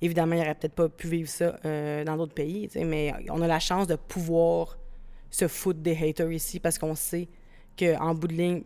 évidemment, 0.00 0.36
il 0.36 0.42
aurait 0.42 0.54
peut-être 0.54 0.74
pas 0.74 0.88
pu 0.88 1.08
vivre 1.08 1.28
ça 1.28 1.58
euh, 1.64 2.04
dans 2.04 2.16
d'autres 2.16 2.34
pays, 2.34 2.68
mais 2.76 3.12
on 3.30 3.42
a 3.42 3.48
la 3.48 3.58
chance 3.58 3.88
de 3.88 3.96
pouvoir 3.96 4.78
se 5.30 5.48
foutre 5.48 5.80
des 5.80 5.96
haters 5.96 6.30
ici 6.30 6.60
parce 6.60 6.78
qu'on 6.78 6.94
sait 6.94 7.26
qu'en 7.76 8.14
bout 8.14 8.28
de 8.28 8.34
ligne, 8.34 8.62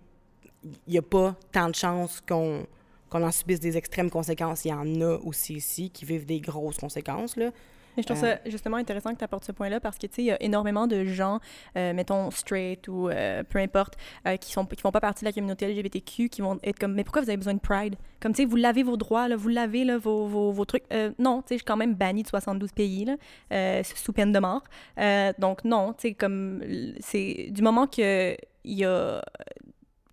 il 0.65 0.93
n'y 0.93 0.99
a 0.99 1.03
pas 1.03 1.37
tant 1.53 1.71
de 1.71 1.75
chances 1.75 2.21
qu'on 2.21 2.67
qu'on 3.09 3.23
en 3.23 3.31
subisse 3.31 3.61
des 3.61 3.77
extrêmes 3.77 4.11
conséquences. 4.11 4.65
Il 4.65 4.69
y 4.69 4.73
en 4.73 5.00
a 5.00 5.17
aussi 5.19 5.55
ici 5.55 5.91
qui 5.91 6.05
vivent 6.05 6.27
des 6.27 6.41
grosses 6.41 6.79
conséquences, 6.79 7.37
là. 7.37 7.53
Mais 7.96 8.02
je 8.02 8.06
trouve 8.06 8.20
ça 8.20 8.38
justement 8.46 8.76
intéressant 8.76 9.12
que 9.12 9.19
tu 9.19 9.25
apportes 9.25 9.44
ce 9.44 9.52
point-là 9.52 9.81
parce 9.81 9.98
que, 9.98 10.06
tu 10.06 10.14
sais, 10.14 10.22
il 10.22 10.26
y 10.26 10.31
a 10.31 10.43
énormément 10.43 10.87
de 10.87 11.04
gens, 11.04 11.40
euh, 11.76 11.93
mettons, 11.93 12.31
straight 12.31 12.87
ou 12.88 13.08
euh, 13.08 13.43
peu 13.43 13.58
importe, 13.58 13.94
euh, 14.26 14.37
qui 14.37 14.52
sont 14.52 14.66
qui 14.66 14.81
font 14.81 14.93
pas 14.93 15.00
partie 15.00 15.24
de 15.24 15.29
la 15.29 15.32
communauté 15.32 15.67
LGBTQ, 15.67 16.29
qui 16.29 16.41
vont 16.43 16.58
être 16.62 16.79
comme, 16.79 16.94
mais 16.94 17.05
pourquoi 17.05 17.22
vous 17.22 17.29
avez 17.29 17.36
besoin 17.36 17.55
de 17.55 17.60
Pride? 17.60 17.96
Comme, 18.20 18.32
tu 18.32 18.43
sais, 18.43 18.48
vous 18.48 18.56
l'avez 18.56 18.82
vos 18.82 18.96
droits, 18.96 19.29
là, 19.29 19.36
vous 19.36 19.48
l'avez, 19.48 19.84
là, 19.84 19.98
vos, 19.98 20.26
vos, 20.26 20.53
vos 20.53 20.65
trucs. 20.65 20.84
Euh, 20.93 21.12
non, 21.19 21.43
tu 21.43 21.48
sais, 21.48 21.55
je 21.55 21.58
suis 21.58 21.65
quand 21.65 21.76
même 21.76 21.94
bannie 21.94 22.22
de 22.22 22.29
72 22.29 22.72
pays, 22.72 23.05
là, 23.05 23.17
euh, 23.53 23.82
sous 23.82 24.12
peine 24.12 24.32
de 24.32 24.38
mort. 24.38 24.62
Euh, 24.98 25.32
donc, 25.38 25.65
non, 25.65 25.93
tu 25.93 26.08
sais, 26.08 26.15
comme, 26.15 26.62
c'est 27.00 27.48
du 27.50 27.62
moment 27.62 27.86
que 27.86 28.36
il 28.67 28.79
y 28.79 28.84
a 28.84 29.22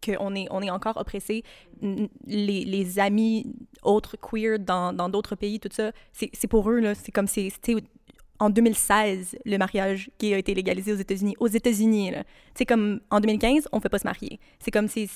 qu'on 0.04 0.36
est, 0.36 0.48
on 0.52 0.62
est 0.62 0.70
encore 0.70 0.98
oppressé, 0.98 1.44
les, 1.82 2.66
les 2.66 3.00
amis 3.00 3.46
autres 3.84 4.18
queer 4.18 4.60
dans 4.60 4.94
dans 4.94 5.10
d'autres 5.10 5.36
pays, 5.36 5.60
tout 5.60 5.70
ça, 5.72 5.92
c'est 6.12 6.30
c'est 6.34 6.48
pour 6.48 6.70
eux, 6.70 6.80
là. 6.80 6.96
C'est 6.96 7.12
comme, 7.12 7.28
c'est, 7.28 7.52
en 8.40 8.50
2016, 8.50 9.38
le 9.46 9.58
mariage 9.58 10.10
gay 10.20 10.34
a 10.34 10.38
été 10.38 10.54
légalisé 10.54 10.92
aux 10.92 10.98
États-Unis. 10.98 11.36
Aux 11.40 11.48
États-Unis, 11.48 12.12
sais, 12.56 12.66
comme 12.66 13.00
en 13.10 13.20
2015, 13.20 13.70
on 13.72 13.78
ne 13.78 13.82
peut 13.82 13.90
pas 13.90 14.00
se 14.00 14.08
marier. 14.08 14.40
C'est 14.60 14.72
comme 14.72 14.88
si, 14.88 15.08
tu 15.08 15.14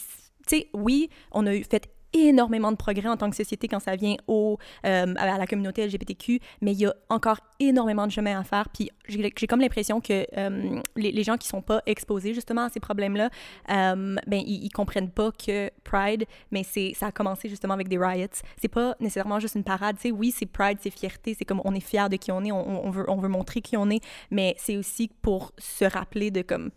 sais, 0.48 0.70
oui, 0.74 1.10
on 1.32 1.46
a 1.46 1.54
fait 1.64 1.90
énormément 2.26 2.72
de 2.72 2.78
progrès 2.78 3.08
en 3.10 3.18
tant 3.18 3.30
que 3.30 3.36
société 3.36 3.68
quand 3.68 3.80
ça 3.80 3.96
vient 3.96 4.16
au, 4.28 4.58
euh, 4.86 5.14
à 5.18 5.38
la 5.38 5.48
communauté 5.48 5.86
LGBTQ, 5.86 6.40
mais 6.62 6.72
il 6.74 6.80
y 6.80 6.86
a 6.86 6.94
encore 7.10 7.40
énormément 7.60 8.06
de 8.08 8.12
chemin 8.12 8.40
à 8.40 8.44
faire. 8.44 8.70
Puis 8.70 8.90
j'ai 9.08 9.30
comme 9.48 9.62
l'impression 9.62 10.02
que 10.02 10.26
euh, 10.38 10.82
les, 10.96 11.12
les 11.12 11.24
gens 11.24 11.38
qui 11.38 11.48
sont 11.48 11.62
pas 11.62 11.82
exposés 11.86 12.34
justement 12.34 12.64
à 12.64 12.70
ces 12.70 12.80
problèmes-là, 12.80 13.30
euh, 13.70 14.16
ben 14.28 14.42
ils, 14.46 14.66
ils 14.66 14.70
comprennent 14.72 15.12
pas 15.12 15.32
que 15.32 15.70
Pride, 15.84 16.26
mais 16.52 16.64
c'est 16.64 16.94
ça 16.96 17.08
a 17.08 17.12
commencé 17.12 17.50
justement 17.50 17.74
avec 17.74 17.88
des 17.88 17.98
riots. 17.98 18.28
C'est 18.62 18.68
pas 18.68 18.96
nécessairement 19.00 19.40
juste 19.40 19.56
une 19.56 19.64
parade. 19.64 19.96
Tu 19.98 20.04
sais, 20.04 20.12
oui, 20.12 20.32
c'est 20.36 20.46
Pride, 20.46 20.78
c'est 20.82 20.90
fierté, 20.92 21.36
c'est 21.38 21.46
comme 21.46 21.62
on 21.66 21.74
est 21.74 21.80
fier 21.80 22.10
de 22.10 22.16
qui 22.18 22.32
on 22.32 22.44
est, 22.44 22.52
on, 22.52 22.86
on 22.86 22.90
veut 22.90 23.06
on 23.10 23.18
veut 23.18 23.30
montrer 23.30 23.62
qui 23.62 23.78
on 23.78 23.90
est, 23.90 24.02
mais 24.32 24.56
c'est 24.58 24.78
aussi 24.78 25.10
pour 25.22 25.52
se 25.58 25.86
rappeler 25.86 26.32
de 26.32 26.42
comme 26.42 26.72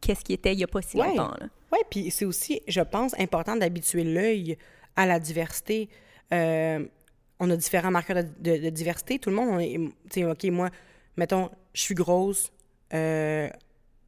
qu'est-ce 0.00 0.24
qui 0.24 0.32
était 0.32 0.52
il 0.52 0.58
y 0.58 0.64
a 0.64 0.66
pas 0.66 0.82
si 0.82 0.96
Ouais. 0.98 1.08
longtemps. 1.08 1.34
Oui, 1.72 1.78
puis 1.90 2.10
c'est 2.10 2.24
aussi, 2.26 2.60
je 2.68 2.80
pense, 2.82 3.18
important 3.18 3.56
d'habituer 3.56 4.04
l'œil 4.04 4.58
à 4.96 5.06
la 5.06 5.18
diversité. 5.18 5.88
Euh, 6.32 6.84
on 7.38 7.50
a 7.50 7.56
différents 7.56 7.90
marqueurs 7.90 8.22
de, 8.38 8.70
diversité. 8.70 9.18
Tout 9.18 9.30
le 9.30 9.36
monde, 9.36 9.48
on 9.50 9.58
est, 9.58 9.74
tu 9.74 10.20
sais, 10.20 10.24
OK, 10.24 10.44
moi, 10.44 10.70
mettons, 11.16 11.50
je 11.74 11.80
suis 11.80 11.94
grosse, 11.94 12.52
euh, 12.94 13.48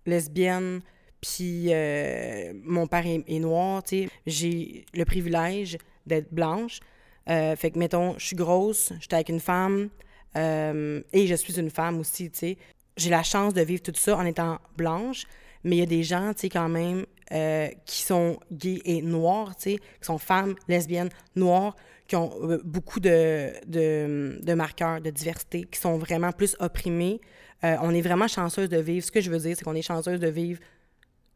lesbienne, 0.07 0.81
puis 1.21 1.67
euh, 1.71 2.53
mon 2.63 2.87
père 2.87 3.05
est, 3.07 3.39
noir, 3.39 3.83
tu 3.83 4.05
sais. 4.05 4.09
J'ai 4.27 4.87
le 4.95 5.05
privilège 5.05 5.79
d'être 6.07 6.33
blanche. 6.33 6.81
Fait 7.27 7.71
que, 7.73 7.79
mettons, 7.79 8.15
je 8.19 8.27
suis 8.27 8.37
grosse, 8.37 8.93
j'étais 9.01 9.15
avec 9.15 9.31
une 9.31 9.41
femme, 9.41 9.89
et 10.37 11.27
je 11.27 11.35
suis 11.35 11.59
une 11.59 11.71
femme 11.71 11.99
aussi, 11.99 12.31
tu 12.31 12.39
sais. 12.39 12.59
J'ai 12.97 13.11
la 13.11 13.25
chance 13.25 13.55
de 13.55 13.63
vivre 13.63 13.83
tout 13.83 13.95
ça 13.97 14.17
en 14.17 14.25
étant 14.25 14.61
blanche, 14.77 15.25
mais 15.65 15.77
il 15.77 15.79
y 15.81 15.83
a 15.83 15.87
des 15.87 16.05
gens, 16.05 16.33
tu 16.35 16.43
sais, 16.43 16.49
quand 16.49 16.69
même, 16.69 17.07
euh, 17.33 17.69
qui 17.87 18.03
sont 18.03 18.39
gays 18.53 18.83
et 18.85 19.03
noirs, 19.03 19.57
tu 19.57 19.63
sais, 19.73 19.77
qui 19.77 20.05
sont 20.05 20.19
femmes, 20.19 20.55
lesbiennes, 20.69 21.11
noires, 21.37 21.75
qui 22.07 22.17
ont 22.17 22.33
euh, 22.43 22.61
beaucoup 22.65 23.01
de, 23.01 23.53
de, 23.67 24.39
de, 24.43 24.55
marqueurs 24.55 25.01
de 25.01 25.11
diversité, 25.11 25.65
qui 25.65 25.81
sont 25.81 25.97
vraiment 25.99 26.33
plus 26.33 26.57
opprimés. 26.61 27.21
Euh, 27.65 27.77
on 27.81 27.91
est 27.95 28.03
vraiment 28.03 28.29
chanceuse 28.29 28.69
de 28.69 28.79
vivre. 28.79 29.05
Ce 29.05 29.11
que 29.11 29.21
je 29.21 29.31
veux 29.31 29.39
dire, 29.39 29.57
c'est 29.57 29.65
qu'on 29.65 29.75
est 29.75 29.83
chanceuse 29.83 30.21
de 30.21 30.29
vivre 30.29 30.61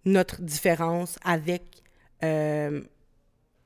notre 0.04 0.42
différence 0.42 1.18
avec 1.25 1.62
euh, 2.23 2.83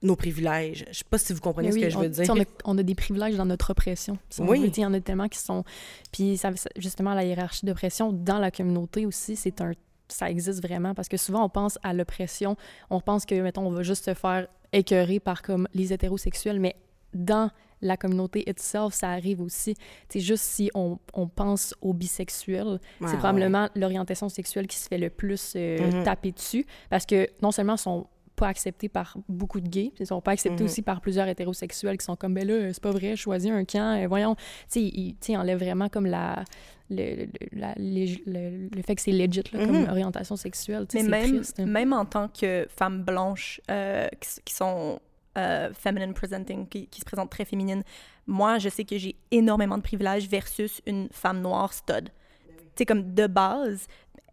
nos 0.03 0.17
privilèges. 0.17 0.85
Je 0.91 0.99
sais 0.99 1.05
pas 1.09 1.19
si 1.19 1.33
vous 1.33 1.41
comprenez 1.41 1.73
ce 1.73 1.79
que 1.79 1.91
je 1.91 1.99
veux 1.99 2.09
dire. 2.09 2.27
On 2.31 2.41
a, 2.41 2.45
on 2.65 2.79
a, 2.79 2.83
des 2.83 2.95
privilèges 2.95 3.37
dans 3.37 3.47
notre 3.47 3.71
oppression. 3.71 4.19
oui. 4.39 4.71
il 4.77 4.81
y 4.81 4.87
en 4.87 4.95
a 4.95 5.01
tellement 5.01 5.29
qui 5.29 5.39
sont... 5.39 5.65
Puis 6.13 6.37
ça, 6.37 6.51
justement, 6.77 7.15
la 7.15 7.25
hiérarchie 7.25 7.67
d'oppression 7.67 8.13
dans 8.13 8.39
la 8.39 8.51
communauté 8.51 9.07
aussi, 9.07 9.35
c'est 9.37 9.61
un 9.61 9.73
ça 10.13 10.31
existe 10.31 10.63
vraiment 10.63 10.95
parce 10.95 11.09
que 11.09 11.17
souvent 11.17 11.45
on 11.45 11.49
pense 11.49 11.79
à 11.83 11.93
l'oppression, 11.93 12.57
on 12.91 13.01
pense 13.01 13.27
que 13.27 13.41
mettons 13.41 13.67
on 13.67 13.71
va 13.71 13.83
juste 13.83 14.05
se 14.05 14.15
faire 14.15 14.49
écœurer 14.73 15.21
par 15.21 15.43
comme 15.43 15.69
les 15.75 15.93
hétérosexuels, 15.93 16.61
mais 16.61 16.77
dans 17.15 17.51
la 17.83 17.97
communauté 17.97 18.49
itself, 18.49 18.95
ça 18.95 19.11
arrive 19.11 19.41
aussi. 19.41 19.75
C'est 20.09 20.21
juste 20.21 20.45
si 20.45 20.71
on, 20.75 20.99
on, 21.15 21.27
pense 21.27 21.75
aux 21.81 21.93
bisexuels, 21.93 22.79
c'est 23.01 23.19
probablement 23.19 23.69
l'orientation 23.75 24.29
sexuelle 24.29 24.69
qui 24.69 24.77
se 24.77 24.87
fait 24.89 24.99
le 24.99 25.11
plus 25.11 25.55
euh, 25.57 25.79
mm-hmm. 25.79 26.05
taper 26.05 26.33
dessus 26.33 26.65
parce 26.91 27.05
que 27.05 27.29
non 27.43 27.51
seulement 27.51 27.77
sont 27.77 28.07
pas 28.37 28.49
acceptés 28.49 28.89
par 28.89 29.17
beaucoup 29.29 29.61
de 29.61 29.69
gays, 29.69 29.93
ils 29.99 30.07
sont 30.07 30.21
pas 30.21 30.33
acceptés 30.33 30.63
mm-hmm. 30.63 30.67
aussi 30.67 30.83
par 30.83 31.01
plusieurs 31.01 31.29
hétérosexuels 31.29 31.99
qui 31.99 32.05
sont 32.05 32.17
comme 32.17 32.35
ben 32.35 32.47
là 32.47 32.73
c'est 32.73 32.83
pas 32.83 32.91
vrai, 32.91 33.17
choisis 33.17 33.51
un 33.51 33.65
camp, 33.65 34.01
euh, 34.03 34.07
voyons, 34.09 34.35
tu 34.35 34.43
sais, 34.69 34.83
ils, 34.83 35.37
enlèvent 35.37 35.59
vraiment 35.59 35.89
comme 35.89 36.07
la 36.07 36.45
le, 36.91 37.27
le, 37.53 38.69
le, 38.75 38.83
fait 38.83 38.95
que 38.95 39.01
c'est 39.01 39.13
legit 39.13 39.43
là, 39.53 39.65
comme 39.65 39.85
mm-hmm. 39.85 39.91
orientation 39.91 40.37
sexuelle. 40.37 40.87
Mais 40.93 41.03
même, 41.03 41.37
triste, 41.37 41.61
hein. 41.61 41.67
même 41.67 41.93
en 41.93 42.05
tant 42.05 42.29
que 42.29 42.67
femme 42.69 43.03
blanche 43.03 43.61
euh, 43.71 44.09
qui, 44.45 44.53
sont 44.53 45.01
euh, 45.39 45.73
feminine 45.73 46.13
presenting, 46.13 46.69
qui, 46.69 46.87
qui, 46.89 47.01
se 47.01 47.07
présente 47.07 47.31
très 47.31 47.47
féminine. 47.47 47.83
Moi, 48.27 48.59
je 48.59 48.69
sais 48.69 48.85
que 48.85 48.99
j'ai 48.99 49.17
énormément 49.31 49.79
de 49.79 49.83
privilèges 49.83 50.29
versus 50.29 50.83
une 50.87 51.09
femme 51.11 51.41
noire 51.41 51.73
stud. 51.73 52.11
Tu 52.11 52.55
sais, 52.79 52.87
comme 52.87 53.15
de 53.15 53.27
base, 53.27 53.87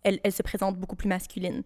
elle, 0.04 0.20
elle, 0.24 0.34
se 0.34 0.44
présente 0.44 0.78
beaucoup 0.78 0.96
plus 0.96 1.08
masculine. 1.08 1.64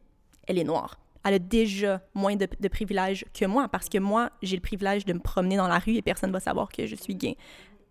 Elle 0.48 0.60
est 0.60 0.64
noire. 0.64 1.00
Elle 1.24 1.36
a 1.36 1.40
déjà 1.40 2.02
moins 2.14 2.36
de, 2.36 2.68
privilèges 2.68 3.26
que 3.34 3.46
moi 3.46 3.68
parce 3.68 3.90
que 3.90 3.98
moi, 3.98 4.32
j'ai 4.42 4.56
le 4.56 4.62
privilège 4.62 5.06
de 5.06 5.14
me 5.14 5.20
promener 5.20 5.58
dans 5.58 5.68
la 5.68 5.80
rue 5.80 5.96
et 5.96 6.02
personne 6.02 6.30
ne 6.30 6.34
va 6.34 6.40
savoir 6.40 6.70
que 6.70 6.86
je 6.86 6.96
suis 6.96 7.16
gay. 7.16 7.38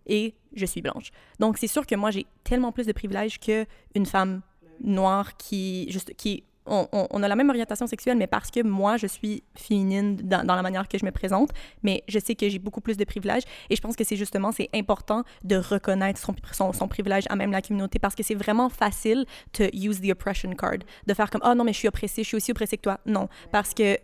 Et 0.07 0.35
je 0.55 0.67
suis 0.67 0.83
blanche. 0.83 1.11
Donc, 1.39 1.59
c'est 1.59 1.69
sûr 1.69 1.87
que 1.87 1.95
moi, 1.95 2.11
j'ai 2.11 2.27
tellement 2.45 2.73
plus 2.73 2.87
de 2.87 2.93
privilèges 2.93 3.39
qu'une 3.39 4.07
femme 4.07 4.43
noire 4.81 5.37
qui, 5.37 5.91
juste, 5.91 6.15
qui 6.17 6.45
on, 6.67 7.23
a 7.23 7.29
la 7.29 7.37
même 7.37 7.51
orientation 7.51 7.87
sexuelle, 7.87 8.17
mais 8.17 8.27
parce 8.27 8.51
que 8.51 8.63
moi, 8.63 8.97
je 8.97 9.07
suis 9.07 9.43
féminine 9.57 10.17
dans, 10.17 10.45
la 10.45 10.63
manière 10.63 10.89
que 10.89 10.99
je 10.99 11.05
me 11.05 11.11
présente, 11.11 11.51
mais 11.83 12.05
je 12.09 12.19
sais 12.19 12.35
que 12.35 12.49
j'ai 12.49 12.59
beaucoup 12.59 12.81
plus 12.81 12.97
de 12.97 13.05
privilèges. 13.05 13.43
Et 13.71 13.77
je 13.77 13.81
pense 13.81 13.97
que 13.97 14.05
c'est 14.05 14.17
justement, 14.17 14.53
c'est 14.53 14.71
important 14.75 15.25
de 15.45 15.57
reconnaître 15.57 16.21
son, 16.21 16.35
son, 16.73 16.89
privilège 16.89 17.25
à 17.29 17.37
même 17.37 17.53
la 17.53 17.63
communauté 17.63 17.99
parce 17.99 18.15
que 18.15 18.23
c'est 18.23 18.35
vraiment 18.35 18.69
facile 18.69 19.25
de 19.59 19.71
use 19.75 20.01
the 20.01 20.11
oppression 20.11 20.51
card, 20.53 20.79
de 21.07 21.15
faire 21.15 21.31
comme, 21.31 21.43
oh 21.45 21.55
non, 21.55 21.65
mais 21.65 21.73
je 21.73 21.79
suis 21.79 21.89
oppressée, 21.89 22.23
je 22.23 22.29
suis 22.29 22.37
aussi 22.37 22.53
oppressée 22.53 22.77
que 22.77 22.83
toi. 22.83 23.01
Non, 23.07 23.29
parce 23.51 23.75
que 23.75 23.99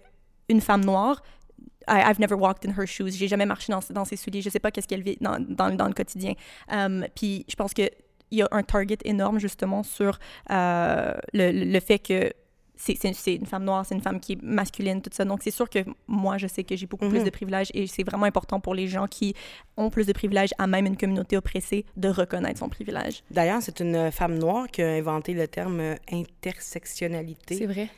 une 0.49 0.61
femme 0.61 0.85
noire, 0.85 1.23
I've 1.87 2.19
never 2.19 2.35
walked 2.35 2.69
in 2.69 2.73
her 2.73 2.87
shoes. 2.87 3.13
J'ai 3.13 3.29
jamais 3.29 3.47
marché 3.47 3.73
dans, 3.73 3.81
dans 3.91 4.05
ses 4.05 4.17
souliers. 4.17 4.43
Je 4.43 4.51
sais 4.51 4.59
pas 4.59 4.71
qu'est-ce 4.71 4.87
qu'elle 4.89 5.03
vit 5.03 5.17
dans, 5.21 5.39
le 5.39 5.95
quotidien. 5.95 6.35
Um, 6.71 7.07
puis 7.15 7.45
je 7.49 7.57
pense 7.57 7.73
que 7.73 7.89
il 8.31 8.39
y 8.39 8.43
a 8.43 8.49
un 8.51 8.63
target 8.63 8.99
énorme 9.05 9.39
justement 9.39 9.83
sur 9.83 10.19
euh, 10.51 11.15
le, 11.33 11.81
fait 11.81 11.99
que 11.99 12.31
c'est 12.79 13.35
une 13.35 13.47
femme 13.47 13.65
noire, 13.65 13.85
c'est 13.85 13.95
une 13.95 14.01
femme 14.01 14.21
qui 14.21 14.35
est 14.35 14.43
masculine, 14.43 15.03
tout 15.03 15.11
ça. 15.13 15.25
Donc, 15.25 15.41
c'est 15.43 15.51
sûr 15.51 15.69
que 15.69 15.81
moi, 16.07 16.39
je 16.39 16.47
sais 16.47 16.63
que 16.63 16.77
j'ai 16.77 16.87
beaucoup 16.87 17.09
plus 17.09 17.19
mhm. 17.19 17.25
de 17.25 17.31
privilèges 17.31 17.71
et 17.75 17.87
c'est 17.87 18.05
vraiment 18.05 18.25
important 18.25 18.61
pour 18.61 18.75
les 18.75 18.87
gens 18.87 19.07
qui 19.07 19.35
ont 19.77 19.91
plus 19.91 20.07
de 20.07 20.13
privilèges, 20.13 20.51
à 20.59 20.67
même 20.67 20.87
une 20.87 20.97
communauté 20.97 21.37
oppressée, 21.37 21.85
de 21.97 22.09
reconnaître 22.09 22.61
son 22.61 22.69
privilège. 22.69 23.23
D'ailleurs, 23.31 23.61
c'est 23.63 23.81
une 23.81 24.11
femme 24.11 24.39
noire 24.39 24.69
qui 24.69 24.83
a 24.83 24.89
inventé 24.89 25.35
le 25.35 25.49
terme 25.49 25.81
euh, 25.81 25.95
intersectionnalité. 26.13 27.57
C'est 27.57 27.67
vrai. 27.67 27.89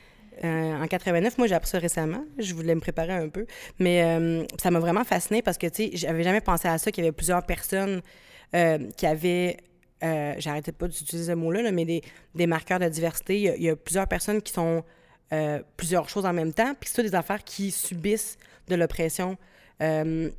Euh, 0.42 0.82
en 0.82 0.86
89, 0.86 1.36
moi, 1.36 1.46
j'ai 1.46 1.54
appris 1.54 1.68
ça 1.68 1.78
récemment. 1.78 2.24
Je 2.38 2.54
voulais 2.54 2.74
me 2.74 2.80
préparer 2.80 3.12
un 3.12 3.28
peu. 3.28 3.46
Mais 3.78 4.02
euh, 4.02 4.44
ça 4.58 4.70
m'a 4.70 4.78
vraiment 4.78 5.04
fascinée 5.04 5.42
parce 5.42 5.58
que, 5.58 5.66
tu 5.66 5.84
sais, 5.84 5.90
j'avais 5.94 6.22
jamais 6.22 6.40
pensé 6.40 6.68
à 6.68 6.78
ça, 6.78 6.90
qu'il 6.90 7.04
y 7.04 7.06
avait 7.06 7.14
plusieurs 7.14 7.44
personnes 7.44 8.00
qui 8.96 9.06
avaient 9.06 9.58
euh, 10.02 10.34
j'arrêtais 10.38 10.72
pas 10.72 10.88
d'utiliser 10.88 11.30
ce 11.30 11.36
mot-là, 11.36 11.70
mais 11.72 11.84
des, 11.84 12.02
des, 12.34 12.46
marqueurs 12.46 12.78
de 12.78 12.88
diversité. 12.88 13.38
Il 13.40 13.62
y, 13.62 13.68
a, 13.68 13.76
plusieurs 13.76 14.06
personnes 14.06 14.40
qui 14.40 14.52
sont 14.52 14.82
euh, 15.32 15.60
plusieurs 15.76 16.08
choses 16.08 16.24
en 16.24 16.32
même 16.32 16.52
temps, 16.52 16.74
puis 16.78 16.90
c'est 16.92 17.02
des 17.02 17.14
affaires 17.14 17.44
qui 17.44 17.70
subissent 17.70 18.38
de 18.68 18.76
l'oppression. 18.76 19.36
Euh, 19.82 20.30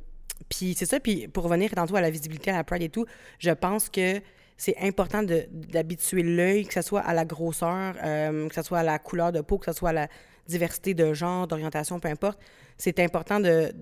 puis 0.48 0.74
c'est 0.76 0.86
ça, 0.86 0.98
puis 0.98 1.28
pour 1.28 1.44
revenir 1.44 1.70
tantôt 1.70 1.96
à 1.96 2.00
la 2.00 2.10
visibilité, 2.10 2.50
à 2.50 2.56
la 2.56 2.64
pride 2.64 2.82
et 2.82 2.88
tout, 2.88 3.06
je 3.38 3.50
pense 3.50 3.88
que 3.88 4.20
c'est 4.56 4.76
important 4.80 5.22
d'habituer 5.22 6.22
l'œil, 6.22 6.66
que 6.66 6.74
ce 6.74 6.82
soit 6.82 7.00
à 7.00 7.14
la 7.14 7.24
grosseur, 7.24 7.94
que 7.94 8.54
ce 8.54 8.62
soit 8.62 8.80
à 8.80 8.82
la 8.82 8.98
couleur 8.98 9.32
de 9.32 9.40
peau, 9.40 9.58
que 9.58 9.72
ce 9.72 9.76
soit 9.76 9.90
à 9.90 9.92
la 9.92 10.08
diversité 10.46 10.94
de 10.94 11.14
genre, 11.14 11.46
d'orientation, 11.48 11.98
peu 11.98 12.08
importe. 12.08 12.38
C'est 12.78 13.00
important 13.00 13.40
de, 13.40 13.72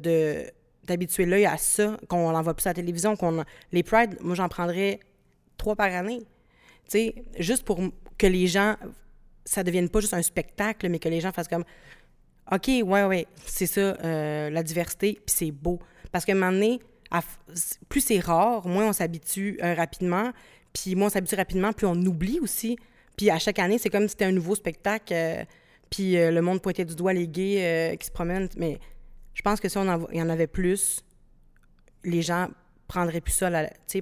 d'habituer 0.84 1.26
l'œil 1.26 1.46
à 1.46 1.56
ça, 1.56 1.96
qu'on 2.08 2.34
en 2.34 2.42
voit 2.42 2.54
plus 2.54 2.66
à 2.66 2.70
la 2.70 2.74
télévision, 2.74 3.16
qu'on 3.16 3.44
les 3.72 3.82
Pride, 3.82 4.16
moi 4.20 4.34
j'en 4.34 4.48
prendrais 4.48 5.00
trois 5.60 5.76
par 5.76 5.92
année. 5.94 6.20
Tu 6.88 6.98
sais, 6.98 7.14
juste 7.38 7.64
pour 7.64 7.80
que 8.18 8.26
les 8.26 8.46
gens, 8.46 8.76
ça 9.44 9.62
devienne 9.62 9.88
pas 9.88 10.00
juste 10.00 10.14
un 10.14 10.22
spectacle, 10.22 10.88
mais 10.88 10.98
que 10.98 11.08
les 11.08 11.20
gens 11.20 11.32
fassent 11.32 11.48
comme, 11.48 11.64
OK, 12.50 12.66
ouais, 12.66 13.04
ouais, 13.04 13.26
c'est 13.46 13.66
ça, 13.66 13.80
euh, 13.80 14.50
la 14.50 14.62
diversité, 14.62 15.12
puis 15.14 15.34
c'est 15.36 15.50
beau. 15.50 15.78
Parce 16.10 16.24
qu'à 16.24 16.32
un 16.32 16.36
moment 16.36 16.52
donné, 16.52 16.80
plus 17.88 18.00
c'est 18.00 18.18
rare, 18.18 18.66
moins 18.66 18.88
on 18.88 18.92
s'habitue 18.92 19.58
euh, 19.62 19.74
rapidement, 19.74 20.32
puis 20.72 20.96
moins 20.96 21.08
on 21.08 21.10
s'habitue 21.10 21.36
rapidement, 21.36 21.72
plus 21.72 21.86
on 21.86 21.94
oublie 21.94 22.40
aussi. 22.40 22.76
Puis 23.16 23.30
à 23.30 23.38
chaque 23.38 23.58
année, 23.58 23.78
c'est 23.78 23.90
comme 23.90 24.04
si 24.04 24.10
c'était 24.10 24.24
un 24.24 24.32
nouveau 24.32 24.54
spectacle, 24.54 25.12
euh, 25.12 25.44
puis 25.90 26.14
le 26.14 26.40
monde 26.40 26.62
pointait 26.62 26.84
du 26.84 26.94
doigt 26.94 27.12
les 27.12 27.26
gays 27.26 27.96
qui 27.98 28.06
se 28.06 28.12
promènent. 28.12 28.48
Mais 28.56 28.78
je 29.34 29.42
pense 29.42 29.58
que 29.58 29.68
si 29.68 29.76
on 29.76 30.08
il 30.12 30.18
y 30.18 30.22
en 30.22 30.28
avait 30.28 30.46
plus, 30.46 31.04
les 32.04 32.22
gens 32.22 32.48
prendraient 32.86 33.20
plus 33.20 33.32
ça, 33.32 33.50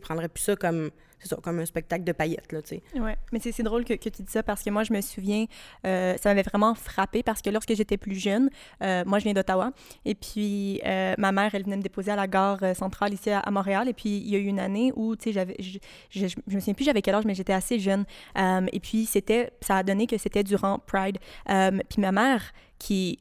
prendraient 0.03 0.29
plus 0.29 0.43
ça 0.43 0.57
comme 0.57 0.91
c'est 1.21 1.29
ça, 1.29 1.37
comme 1.43 1.59
un 1.59 1.67
spectacle 1.67 2.05
de 2.05 2.13
paillettes, 2.13 2.53
là, 2.53 2.63
tu 2.63 2.77
sais. 2.77 2.83
Oui, 2.95 3.13
mais 3.33 3.41
c'est 3.41 3.63
drôle 3.63 3.85
que, 3.85 3.95
tu 3.95 4.11
dis 4.11 4.31
ça 4.31 4.43
parce 4.43 4.63
que 4.63 4.71
moi, 4.71 4.85
je 4.85 4.93
me 4.93 5.01
souviens, 5.01 5.47
euh, 5.87 6.17
ça 6.17 6.31
m'avait 6.31 6.43
vraiment 6.43 6.75
frappé 6.75 7.23
parce 7.23 7.43
que 7.43 7.51
lorsque 7.51 7.75
j'étais 7.75 7.97
plus 7.97 8.15
jeune, 8.15 8.51
euh, 8.83 9.05
moi, 9.07 9.19
je 9.19 9.25
viens 9.25 9.33
d'Ottawa, 9.33 9.73
et 10.05 10.15
puis 10.15 10.81
euh, 10.85 11.15
ma 11.19 11.33
mère, 11.33 11.55
elle 11.55 11.65
venait 11.65 11.77
me 11.77 11.83
déposer 11.83 12.11
à 12.11 12.17
la 12.17 12.27
gare 12.27 12.61
centrale 12.75 13.13
ici 13.13 13.31
à, 13.31 13.49
Montréal, 13.51 13.89
et 13.89 13.95
puis 13.95 14.19
il 14.19 14.29
y 14.29 14.37
a 14.37 14.39
eu 14.39 14.47
une 14.47 14.61
année 14.61 14.93
où, 14.95 15.17
tu 15.17 15.25
sais, 15.25 15.33
j'avais, 15.33 15.57
je, 15.59 15.79
je, 16.11 16.27
je, 16.27 16.55
me 16.55 16.61
souviens 16.61 16.75
plus 16.75 16.85
j'avais 16.85 17.03
quel 17.03 17.15
âge, 17.15 17.25
mais 17.25 17.35
j'étais 17.35 17.53
assez 17.53 17.79
jeune, 17.79 18.05
et 18.37 18.81
puis 18.81 19.07
c'était, 19.07 19.53
ça 19.61 19.77
a 19.79 19.83
donné 19.83 20.07
que 20.07 20.19
c'était 20.19 20.45
durant 20.45 20.79
Pride, 20.79 21.19
puis 21.47 22.01
ma 22.01 22.13
mère, 22.13 22.53
qui 22.79 23.19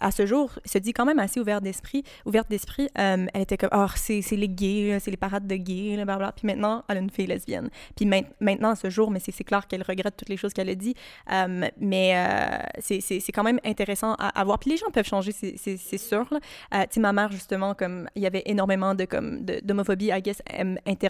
à 0.00 0.10
ce 0.10 0.26
jour, 0.26 0.50
se 0.64 0.78
dit 0.78 0.92
quand 0.92 1.04
même 1.04 1.18
assez 1.18 1.40
ouverte 1.40 1.62
d'esprit. 1.62 2.04
Ouverte 2.26 2.50
d'esprit, 2.50 2.88
euh, 2.98 3.26
elle 3.32 3.42
était 3.42 3.56
comme, 3.56 3.70
oh, 3.72 3.86
c'est 3.96 4.22
les 4.32 4.48
gays, 4.48 4.98
c'est 5.00 5.10
les 5.10 5.16
parades 5.16 5.46
de 5.46 5.56
gays, 5.56 5.96
blablabla. 5.96 6.32
Puis 6.32 6.46
maintenant, 6.46 6.84
elle 6.88 6.98
a 6.98 7.00
une 7.00 7.10
fille 7.10 7.26
lesbienne. 7.26 7.70
Puis 7.96 8.06
maintenant, 8.40 8.70
à 8.70 8.76
ce 8.76 8.90
jour, 8.90 9.10
mais 9.10 9.20
c'est 9.20 9.44
clair 9.44 9.66
qu'elle 9.66 9.82
regrette 9.82 10.16
toutes 10.16 10.28
les 10.28 10.36
choses 10.36 10.52
qu'elle 10.52 10.68
a 10.68 10.74
dit. 10.74 10.94
Euh, 11.32 11.68
mais 11.78 12.12
euh, 12.16 12.58
c'est 12.80 13.32
quand 13.32 13.42
même 13.42 13.60
intéressant 13.64 14.14
à, 14.14 14.44
voir. 14.44 14.58
Puis 14.58 14.70
les 14.70 14.76
gens 14.76 14.90
peuvent 14.92 15.06
changer, 15.06 15.32
c'est 15.32 15.98
sûr. 15.98 16.26
Là. 16.30 16.86
tu 16.86 17.00
ma 17.00 17.12
mère, 17.12 17.30
justement, 17.32 17.74
comme 17.74 18.08
il 18.14 18.22
y 18.22 18.26
avait 18.26 18.42
énormément 18.46 18.94
de 18.94 19.04
comme 19.04 19.44
d'homophobie, 19.44 20.10
I 20.12 20.20
guess, 20.20 20.42
inter, 20.86 21.08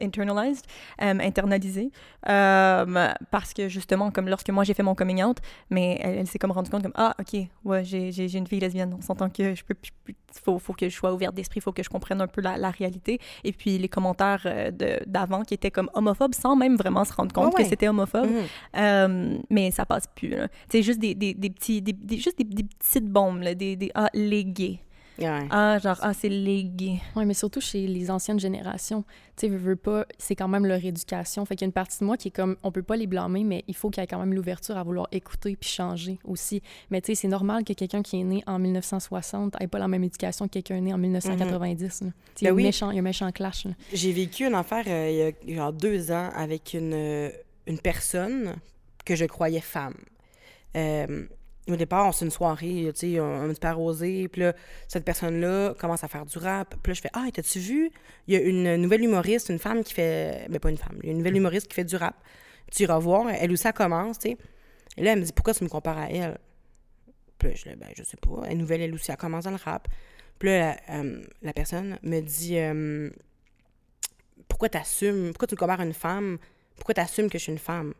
internalized, 0.00 0.64
internalisée. 0.98 1.90
parce 2.22 3.54
que 3.54 3.68
justement, 3.68 4.10
comme 4.10 4.28
lorsque 4.28 4.50
moi 4.50 4.64
j'ai 4.64 4.74
fait 4.74 4.82
mon 4.82 4.94
coming 4.94 5.22
out, 5.22 5.38
mais 5.70 5.98
elle, 6.02 6.18
elle 6.18 6.26
s'est 6.26 6.38
comme 6.38 6.52
rendue 6.52 6.70
compte 6.70 6.82
comme, 6.82 6.92
ah, 6.94 7.14
ok, 7.18 7.40
ouais, 7.64 7.83
j'ai 7.84 8.36
une 8.36 8.46
fille 8.46 8.60
lesbienne. 8.60 8.94
On 8.96 9.00
s'entend 9.00 9.30
que 9.30 9.54
je 9.54 9.64
peux, 9.64 9.74
faut, 10.32 10.58
faut 10.58 10.72
que 10.72 10.88
je 10.88 10.94
sois 10.94 11.12
ouverte 11.12 11.34
d'esprit, 11.34 11.58
il 11.58 11.62
faut 11.62 11.72
que 11.72 11.82
je 11.82 11.88
comprenne 11.88 12.20
un 12.20 12.26
peu 12.26 12.40
la, 12.40 12.56
la 12.56 12.70
réalité. 12.70 13.20
Et 13.44 13.52
puis 13.52 13.78
les 13.78 13.88
commentaires 13.88 14.42
euh, 14.46 14.70
d'avant 15.06 15.42
qui 15.42 15.54
étaient 15.54 15.70
comme 15.70 15.90
homophobes 15.94 16.34
sans 16.34 16.56
même 16.56 16.76
vraiment 16.76 17.04
se 17.04 17.12
rendre 17.12 17.32
compte 17.32 17.54
que 17.54 17.64
c'était 17.64 17.88
homophobe. 17.88 18.30
Mhm. 18.30 18.42
Euh, 18.76 19.38
mais 19.50 19.70
ça 19.70 19.86
passe 19.86 20.06
plus. 20.14 20.34
C'est 20.68 20.82
juste 20.82 20.98
des, 20.98 21.14
des, 21.14 21.34
des 21.34 21.50
petits, 21.50 21.82
des, 21.82 21.94
juste 22.16 22.38
des, 22.38 22.44
petites 22.44 23.08
bombes, 23.08 23.42
là, 23.42 23.54
des 23.54 23.90
ah, 23.94 24.08
les 24.14 24.44
gays. 24.44 24.80
Ah, 25.22 25.78
genre, 25.78 25.98
ah, 26.02 26.12
c'est 26.12 26.28
légué. 26.28 27.00
Oui, 27.16 27.24
mais 27.24 27.34
surtout 27.34 27.60
chez 27.60 27.86
les 27.86 28.10
anciennes 28.10 28.40
générations. 28.40 29.04
Tu 29.36 29.46
sais, 29.46 29.48
veux, 29.48 29.76
pas, 29.76 30.06
c'est 30.18 30.34
quand 30.34 30.48
même 30.48 30.66
leur 30.66 30.84
éducation. 30.84 31.44
Fait 31.44 31.56
qu'il 31.56 31.64
y 31.64 31.66
a 31.66 31.68
une 31.68 31.72
partie 31.72 32.00
de 32.00 32.04
moi 32.04 32.16
qui 32.16 32.28
est 32.28 32.30
comme, 32.30 32.56
on 32.62 32.72
peut 32.72 32.82
pas 32.82 32.96
les 32.96 33.06
blâmer, 33.06 33.44
mais 33.44 33.64
il 33.68 33.76
faut 33.76 33.90
qu'il 33.90 34.02
y 34.02 34.04
ait 34.04 34.06
quand 34.06 34.18
même 34.18 34.34
l'ouverture 34.34 34.76
à 34.76 34.82
vouloir 34.82 35.08
écouter 35.12 35.56
puis 35.56 35.70
changer 35.70 36.18
aussi. 36.24 36.62
Mais 36.90 37.00
tu 37.00 37.06
sais, 37.06 37.14
c'est 37.14 37.28
normal 37.28 37.64
que 37.64 37.72
quelqu'un 37.72 38.02
qui 38.02 38.20
est 38.20 38.24
né 38.24 38.42
en 38.46 38.58
1960 38.58 39.56
ait 39.60 39.66
pas 39.66 39.78
la 39.78 39.88
même 39.88 40.04
éducation 40.04 40.46
que 40.46 40.52
quelqu'un 40.52 40.80
né 40.80 40.92
en 40.92 40.98
1990. 40.98 42.02
Mm-hmm. 42.02 42.12
il, 42.40 42.44
y 42.44 42.48
a 42.48 42.50
ben 42.50 42.56
méchant, 42.56 42.90
il 42.90 42.94
y 42.94 42.98
a 42.98 43.00
un 43.00 43.02
méchant 43.02 43.30
clash. 43.32 43.66
J'ai 43.92 44.12
vécu 44.12 44.46
une 44.46 44.54
affaire 44.54 44.84
euh, 44.86 45.32
il 45.44 45.50
y 45.50 45.54
a 45.54 45.56
genre 45.56 45.72
deux 45.72 46.10
ans 46.10 46.30
avec 46.34 46.74
une, 46.74 47.30
une 47.66 47.78
personne 47.78 48.56
que 49.04 49.14
je 49.14 49.24
croyais 49.24 49.60
femme. 49.60 49.94
Euh, 50.76 51.26
au 51.72 51.76
départ, 51.76 52.12
c'est 52.12 52.24
une 52.24 52.30
soirée, 52.30 52.92
tu 52.94 53.14
sais, 53.14 53.20
petit 53.48 53.60
peu 53.60 53.68
arrosé. 53.68 54.28
Puis 54.28 54.42
là, 54.42 54.54
cette 54.86 55.04
personne-là 55.04 55.74
commence 55.78 56.04
à 56.04 56.08
faire 56.08 56.26
du 56.26 56.36
rap. 56.38 56.74
Puis 56.82 56.90
là, 56.90 56.94
je 56.94 57.00
fais 57.00 57.10
Ah, 57.14 57.26
t'as-tu 57.32 57.58
vu? 57.58 57.90
Il 58.26 58.34
y 58.34 58.36
a 58.36 58.40
une 58.40 58.76
nouvelle 58.76 59.02
humoriste, 59.02 59.48
une 59.48 59.58
femme 59.58 59.82
qui 59.82 59.94
fait. 59.94 60.46
Mais 60.50 60.58
pas 60.58 60.70
une 60.70 60.76
femme, 60.76 60.98
il 61.02 61.06
y 61.06 61.08
a 61.08 61.12
une 61.12 61.18
nouvelle 61.18 61.36
humoriste 61.36 61.68
qui 61.68 61.74
fait 61.74 61.84
du 61.84 61.96
rap. 61.96 62.16
Tu 62.70 62.82
iras 62.82 62.98
voir, 62.98 63.30
elle 63.30 63.52
aussi, 63.52 63.66
elle 63.66 63.72
commence, 63.72 64.18
tu 64.18 64.30
sais. 64.30 64.38
Et 64.96 65.04
là, 65.04 65.12
elle 65.12 65.20
me 65.20 65.24
dit 65.24 65.32
Pourquoi 65.32 65.54
tu 65.54 65.64
me 65.64 65.68
compares 65.68 65.98
à 65.98 66.10
elle 66.10 66.38
Puis 67.38 67.48
là, 67.48 67.54
je 67.54 67.68
dis 67.70 67.76
Ben, 67.76 67.88
je 67.96 68.02
sais 68.02 68.16
pas. 68.16 68.42
Elle 68.48 68.58
nouvelle, 68.58 68.82
elle 68.82 68.94
aussi, 68.94 69.10
elle 69.10 69.16
commence 69.16 69.44
dans 69.44 69.50
le 69.50 69.56
rap. 69.56 69.88
Puis 70.38 70.48
là, 70.48 70.76
la, 70.88 70.94
euh, 70.96 71.52
personne 71.54 71.98
me 72.02 72.20
dit 72.20 72.58
euh, 72.58 73.10
Pourquoi 74.48 74.68
t'assumes 74.68 75.30
Pourquoi 75.30 75.48
tu 75.48 75.54
me 75.54 75.58
compares 75.58 75.80
à 75.80 75.84
une 75.84 75.94
femme? 75.94 76.38
Pourquoi 76.76 76.94
t'assumes 76.94 77.30
que 77.30 77.38
je 77.38 77.44
suis 77.44 77.52
une 77.52 77.58
femme 77.58 77.94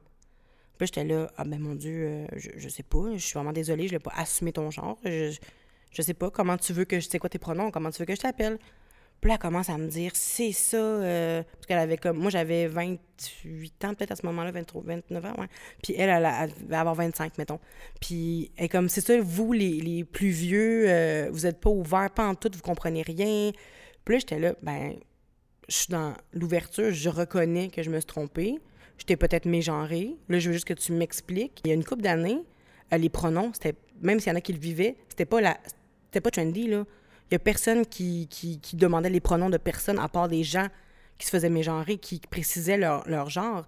puis 0.79 0.87
j'étais 0.87 1.05
là, 1.05 1.31
ah 1.37 1.45
ben 1.45 1.59
mon 1.59 1.75
Dieu, 1.75 2.07
euh, 2.07 2.27
je, 2.37 2.51
je 2.57 2.69
sais 2.69 2.83
pas, 2.83 3.13
je 3.13 3.19
suis 3.19 3.35
vraiment 3.35 3.53
désolée, 3.53 3.87
je 3.87 3.93
vais 3.93 4.01
pas 4.01 4.13
assumer 4.17 4.53
ton 4.53 4.71
genre. 4.71 4.99
Je, 5.05 5.37
je 5.91 6.03
sais 6.03 6.15
pas 6.15 6.31
comment 6.31 6.57
tu 6.57 6.73
veux 6.73 6.85
que 6.85 6.99
je 6.99 7.09
sais 7.09 7.19
quoi 7.19 7.31
tes 7.31 7.39
pronoms, 7.39 7.71
comment 7.71 7.91
tu 7.91 8.01
veux 8.01 8.07
que 8.07 8.15
je 8.15 8.21
t'appelle. 8.21 8.59
Puis 9.21 9.29
là, 9.31 9.37
elle 9.37 9.41
commence 9.41 9.71
à 9.71 9.79
me 9.79 9.89
dire, 9.89 10.11
c'est 10.15 10.53
ça, 10.53 10.77
euh, 10.77 11.43
parce 11.43 11.67
qu'elle 11.67 11.79
avait 11.79 11.97
comme, 11.97 12.19
moi 12.19 12.31
j'avais 12.31 12.67
28 12.67 13.85
ans 13.85 13.95
peut-être 13.95 14.11
à 14.11 14.17
ce 14.17 14.27
moment-là, 14.27 14.51
23, 14.51 14.83
29 14.85 15.25
ans, 15.25 15.35
ouais. 15.39 15.47
Puis 15.83 15.95
elle, 15.97 16.11
elle, 16.11 16.29
elle 16.43 16.69
va 16.69 16.81
avoir 16.81 16.95
25, 16.97 17.39
mettons. 17.39 17.61
Puis 18.01 18.51
elle 18.57 18.67
est 18.67 18.69
comme, 18.69 18.89
c'est 18.89 19.01
ça, 19.01 19.19
vous 19.21 19.53
les, 19.53 19.81
les 19.81 20.05
plus 20.05 20.29
vieux, 20.29 20.85
euh, 20.89 21.29
vous 21.31 21.47
êtes 21.47 21.61
pas 21.61 21.71
ouverts, 21.71 22.11
pas 22.11 22.27
en 22.27 22.35
tout, 22.35 22.51
vous 22.53 22.61
comprenez 22.61 23.03
rien. 23.03 23.53
Puis 24.05 24.15
là, 24.15 24.19
j'étais 24.19 24.39
là, 24.39 24.55
ben, 24.63 24.95
je 25.69 25.75
suis 25.75 25.91
dans 25.91 26.15
l'ouverture, 26.33 26.91
je 26.93 27.09
reconnais 27.09 27.69
que 27.69 27.83
je 27.83 27.91
me 27.91 28.01
suis 28.01 28.07
trompée 28.07 28.59
j'étais 28.99 29.17
peut-être 29.17 29.47
mégenrée. 29.47 30.17
Là, 30.29 30.39
je 30.39 30.49
veux 30.49 30.53
juste 30.55 30.67
que 30.67 30.75
tu 30.75 30.93
m'expliques. 30.93 31.61
Il 31.65 31.69
y 31.69 31.71
a 31.71 31.75
une 31.75 31.85
couple 31.85 32.03
d'années, 32.03 32.41
euh, 32.93 32.97
les 32.97 33.09
pronoms, 33.09 33.53
c'était 33.53 33.75
même 34.03 34.21
s'il 34.21 34.31
y 34.31 34.33
en 34.33 34.39
a 34.39 34.41
qui 34.41 34.53
le 34.53 34.59
vivaient, 34.59 34.97
c'était 35.09 35.25
pas 35.25 35.41
la 35.41 35.57
c'était 36.07 36.21
pas 36.21 36.31
trendy 36.31 36.69
là. 36.69 36.85
Il 37.31 37.35
y 37.35 37.37
a 37.37 37.39
personne 37.39 37.87
qui, 37.87 38.29
qui, 38.29 38.77
demandait 38.77 39.09
les 39.09 39.21
pronoms 39.21 39.51
de 39.51 39.57
personne 39.57 39.99
à 39.99 40.09
part 40.09 40.29
des 40.29 40.45
gens 40.45 40.69
qui 41.19 41.27
se 41.27 41.31
faisaient 41.31 41.49
mégenrer, 41.49 41.97
qui 41.97 42.21
précisaient 42.21 42.77
leur, 42.77 43.31
genre. 43.31 43.67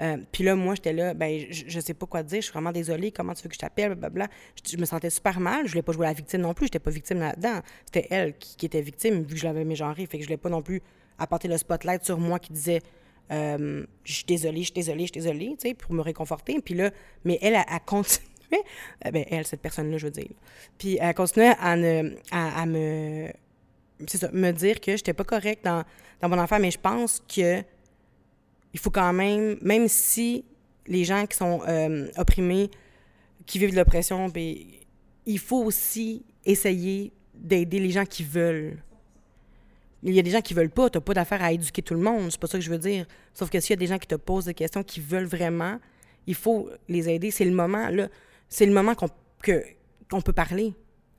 Euh, 0.00 0.18
puis 0.30 0.44
là, 0.44 0.54
moi, 0.54 0.74
j'étais 0.76 0.92
là, 0.92 1.14
ben, 1.14 1.46
je, 1.50 1.64
je, 1.66 1.80
sais 1.80 1.94
pas 1.94 2.06
quoi 2.06 2.22
dire, 2.22 2.40
je 2.40 2.44
suis 2.44 2.52
vraiment 2.52 2.70
désolée, 2.70 3.10
comment 3.10 3.32
tu 3.34 3.42
veux 3.42 3.48
que 3.48 3.54
je 3.54 3.58
t'appelle, 3.58 3.94
blablabla. 3.94 4.28
Je, 4.54 4.70
je, 4.70 4.76
me 4.76 4.84
sentais 4.84 5.10
super 5.10 5.40
mal, 5.40 5.64
je 5.64 5.70
voulais 5.70 5.82
pas 5.82 5.92
jouer 5.92 6.06
la 6.06 6.12
victime 6.12 6.42
non 6.42 6.54
plus, 6.54 6.66
j'étais 6.66 6.78
pas 6.78 6.90
victime 6.90 7.18
là-dedans. 7.18 7.60
C'était 7.86 8.06
elle 8.10 8.36
qui, 8.38 8.56
qui, 8.56 8.66
était 8.66 8.82
victime, 8.82 9.22
vu 9.22 9.34
que 9.34 9.40
je 9.40 9.46
l'avais 9.46 9.64
mégenrée, 9.64 10.06
fait 10.06 10.18
que 10.18 10.22
je 10.22 10.28
voulais 10.28 10.36
pas 10.36 10.50
non 10.50 10.62
plus 10.62 10.82
apporter 11.18 11.48
le 11.48 11.56
spotlight 11.56 12.04
sur 12.04 12.18
moi 12.18 12.38
qui 12.38 12.52
disait 12.52 12.82
euh, 13.30 13.84
je 14.04 14.12
suis 14.12 14.24
désolée, 14.24 14.60
je 14.60 14.64
suis 14.64 14.72
désolée, 14.72 15.06
je 15.06 15.12
suis 15.12 15.20
désolée, 15.20 15.56
tu 15.58 15.68
sais, 15.68 15.74
pour 15.74 15.92
me 15.92 16.00
réconforter. 16.00 16.60
Puis 16.60 16.74
là, 16.74 16.90
mais 17.24 17.38
elle 17.42 17.56
a, 17.56 17.78
continué, 17.80 18.26
euh, 19.06 19.10
ben, 19.10 19.24
elle, 19.30 19.46
cette 19.46 19.60
personne-là, 19.60 19.98
je 19.98 20.06
veux 20.06 20.12
dire. 20.12 20.30
Puis 20.78 20.98
elle 21.00 21.14
continuait 21.14 21.54
à, 21.58 21.72
à, 22.32 22.66
me, 22.66 23.32
dire 24.52 24.80
que 24.80 24.96
j'étais 24.96 25.12
pas 25.12 25.24
correcte 25.24 25.64
dans, 25.64 25.84
mon 26.22 26.38
affaire, 26.38 26.60
mais 26.60 26.70
je 26.70 26.78
pense 26.78 27.20
que 27.20 27.62
il 28.74 28.78
faut 28.78 28.90
quand 28.90 29.12
même, 29.12 29.56
même 29.62 29.88
si 29.88 30.44
les 30.86 31.04
gens 31.04 31.26
qui 31.26 31.36
sont 31.36 31.62
euh, 31.66 32.08
opprimés, 32.16 32.70
qui 33.46 33.58
vivent 33.58 33.72
de 33.72 33.76
l'oppression, 33.76 34.28
ben, 34.28 34.54
il 35.26 35.38
faut 35.38 35.64
aussi 35.64 36.24
essayer 36.44 37.12
d'aider 37.34 37.78
les 37.78 37.90
gens 37.90 38.04
qui 38.04 38.24
veulent. 38.24 38.78
Il 40.02 40.14
y 40.14 40.18
a 40.18 40.22
des 40.22 40.30
gens 40.30 40.40
qui 40.40 40.54
veulent 40.54 40.70
pas, 40.70 40.88
t'as 40.90 41.00
pas 41.00 41.14
d'affaire 41.14 41.42
à 41.42 41.52
éduquer 41.52 41.82
tout 41.82 41.94
le 41.94 42.00
monde, 42.00 42.30
c'est 42.30 42.40
pas 42.40 42.46
ça 42.46 42.58
que 42.58 42.64
je 42.64 42.70
veux 42.70 42.78
dire. 42.78 43.04
Sauf 43.34 43.50
que 43.50 43.58
s'il 43.58 43.70
y 43.70 43.72
a 43.72 43.76
des 43.76 43.86
gens 43.86 43.98
qui 43.98 44.06
te 44.06 44.14
posent 44.14 44.44
des 44.44 44.54
questions, 44.54 44.82
qui 44.84 45.00
veulent 45.00 45.26
vraiment, 45.26 45.78
il 46.26 46.34
faut 46.34 46.70
les 46.88 47.08
aider. 47.08 47.30
C'est 47.30 47.44
le 47.44 47.52
moment, 47.52 47.88
là, 47.88 48.08
c'est 48.48 48.66
le 48.66 48.72
moment 48.72 48.94
qu'on 48.94 50.20
peut 50.20 50.32
parler. 50.32 50.74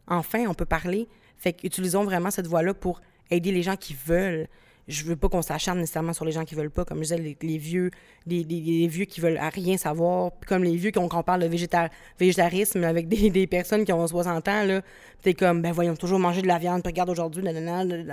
Enfin, 0.07 0.45
on 0.48 0.53
peut 0.53 0.65
parler. 0.65 1.07
Fait 1.38 1.55
vraiment 2.03 2.31
cette 2.31 2.47
voie-là 2.47 2.73
pour 2.73 3.01
aider 3.30 3.51
les 3.51 3.63
gens 3.63 3.75
qui 3.75 3.93
veulent 3.93 4.47
je 4.89 5.06
veux 5.06 5.15
pas 5.15 5.30
qu'on 5.30 5.41
s'acharne 5.41 5.80
nécessairement 5.80 6.13
sur 6.13 6.25
les 6.25 6.32
gens 6.32 6.43
qui 6.43 6.56
veulent 6.56 6.71
pas, 6.71 6.84
comme 6.84 6.97
je 6.97 7.15
disais, 7.15 7.36
les, 7.41 7.58
vieux, 7.58 7.91
les, 8.25 8.43
les, 8.43 8.88
vieux 8.88 9.06
qui 9.06 9.21
veulent 9.21 9.38
à 9.38 9.49
rien 9.49 9.78
savoir, 9.78 10.32
comme 10.47 10.63
les 10.63 10.75
vieux 10.75 10.91
qu'on 10.91 11.08
parle 11.08 11.41
de 11.41 11.47
végétar 11.47 11.89
végétarisme 12.19 12.84
avec 12.84 13.08
des, 13.08 13.47
personnes 13.47 13.86
qui 13.86 13.93
ont 13.93 14.06
60 14.06 14.47
ans, 14.47 14.63
là, 14.63 14.82
t'es 15.21 15.34
comme, 15.34 15.62
ben 15.62 15.71
voyons, 15.71 15.95
toujours 15.95 16.19
manger 16.19 16.41
de 16.41 16.47
la 16.47 16.58
viande, 16.58 16.82
puis 16.82 16.91
regarde 16.91 17.10
aujourd'hui, 17.10 17.43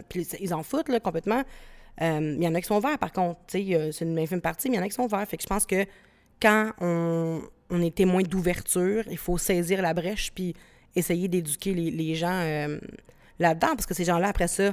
puis 0.08 0.26
ils 0.40 0.54
en 0.54 0.62
foutent, 0.62 0.90
là, 0.90 1.00
complètement. 1.00 1.42
Il 1.98 2.04
euh, 2.04 2.36
y 2.40 2.46
en 2.46 2.54
a 2.54 2.60
qui 2.60 2.66
sont 2.66 2.78
verts, 2.78 2.98
par 2.98 3.12
contre, 3.12 3.40
tu 3.46 3.58
sais, 3.58 3.90
c'est 3.92 4.04
une 4.04 4.18
infime 4.18 4.42
partie, 4.42 4.68
mais 4.68 4.76
il 4.76 4.78
y 4.78 4.82
en 4.82 4.84
a 4.84 4.88
qui 4.88 4.94
sont 4.94 5.06
verts. 5.06 5.26
Fait 5.26 5.38
que 5.38 5.42
je 5.42 5.48
pense 5.48 5.64
que 5.64 5.86
quand 6.42 6.72
on, 6.80 7.40
on 7.70 7.80
est 7.80 7.94
témoin 7.94 8.22
d'ouverture, 8.22 9.02
il 9.10 9.16
faut 9.16 9.38
saisir 9.38 9.80
la 9.80 9.94
brèche, 9.94 10.30
puis 10.34 10.54
essayer 10.94 11.28
d'éduquer 11.28 11.74
les, 11.74 11.90
les, 11.90 12.14
gens 12.14 12.40
euh, 12.42 12.78
là-dedans, 13.38 13.68
parce 13.68 13.86
que 13.86 13.94
ces 13.94 14.04
gens-là, 14.04 14.28
après 14.28 14.48
ça, 14.48 14.72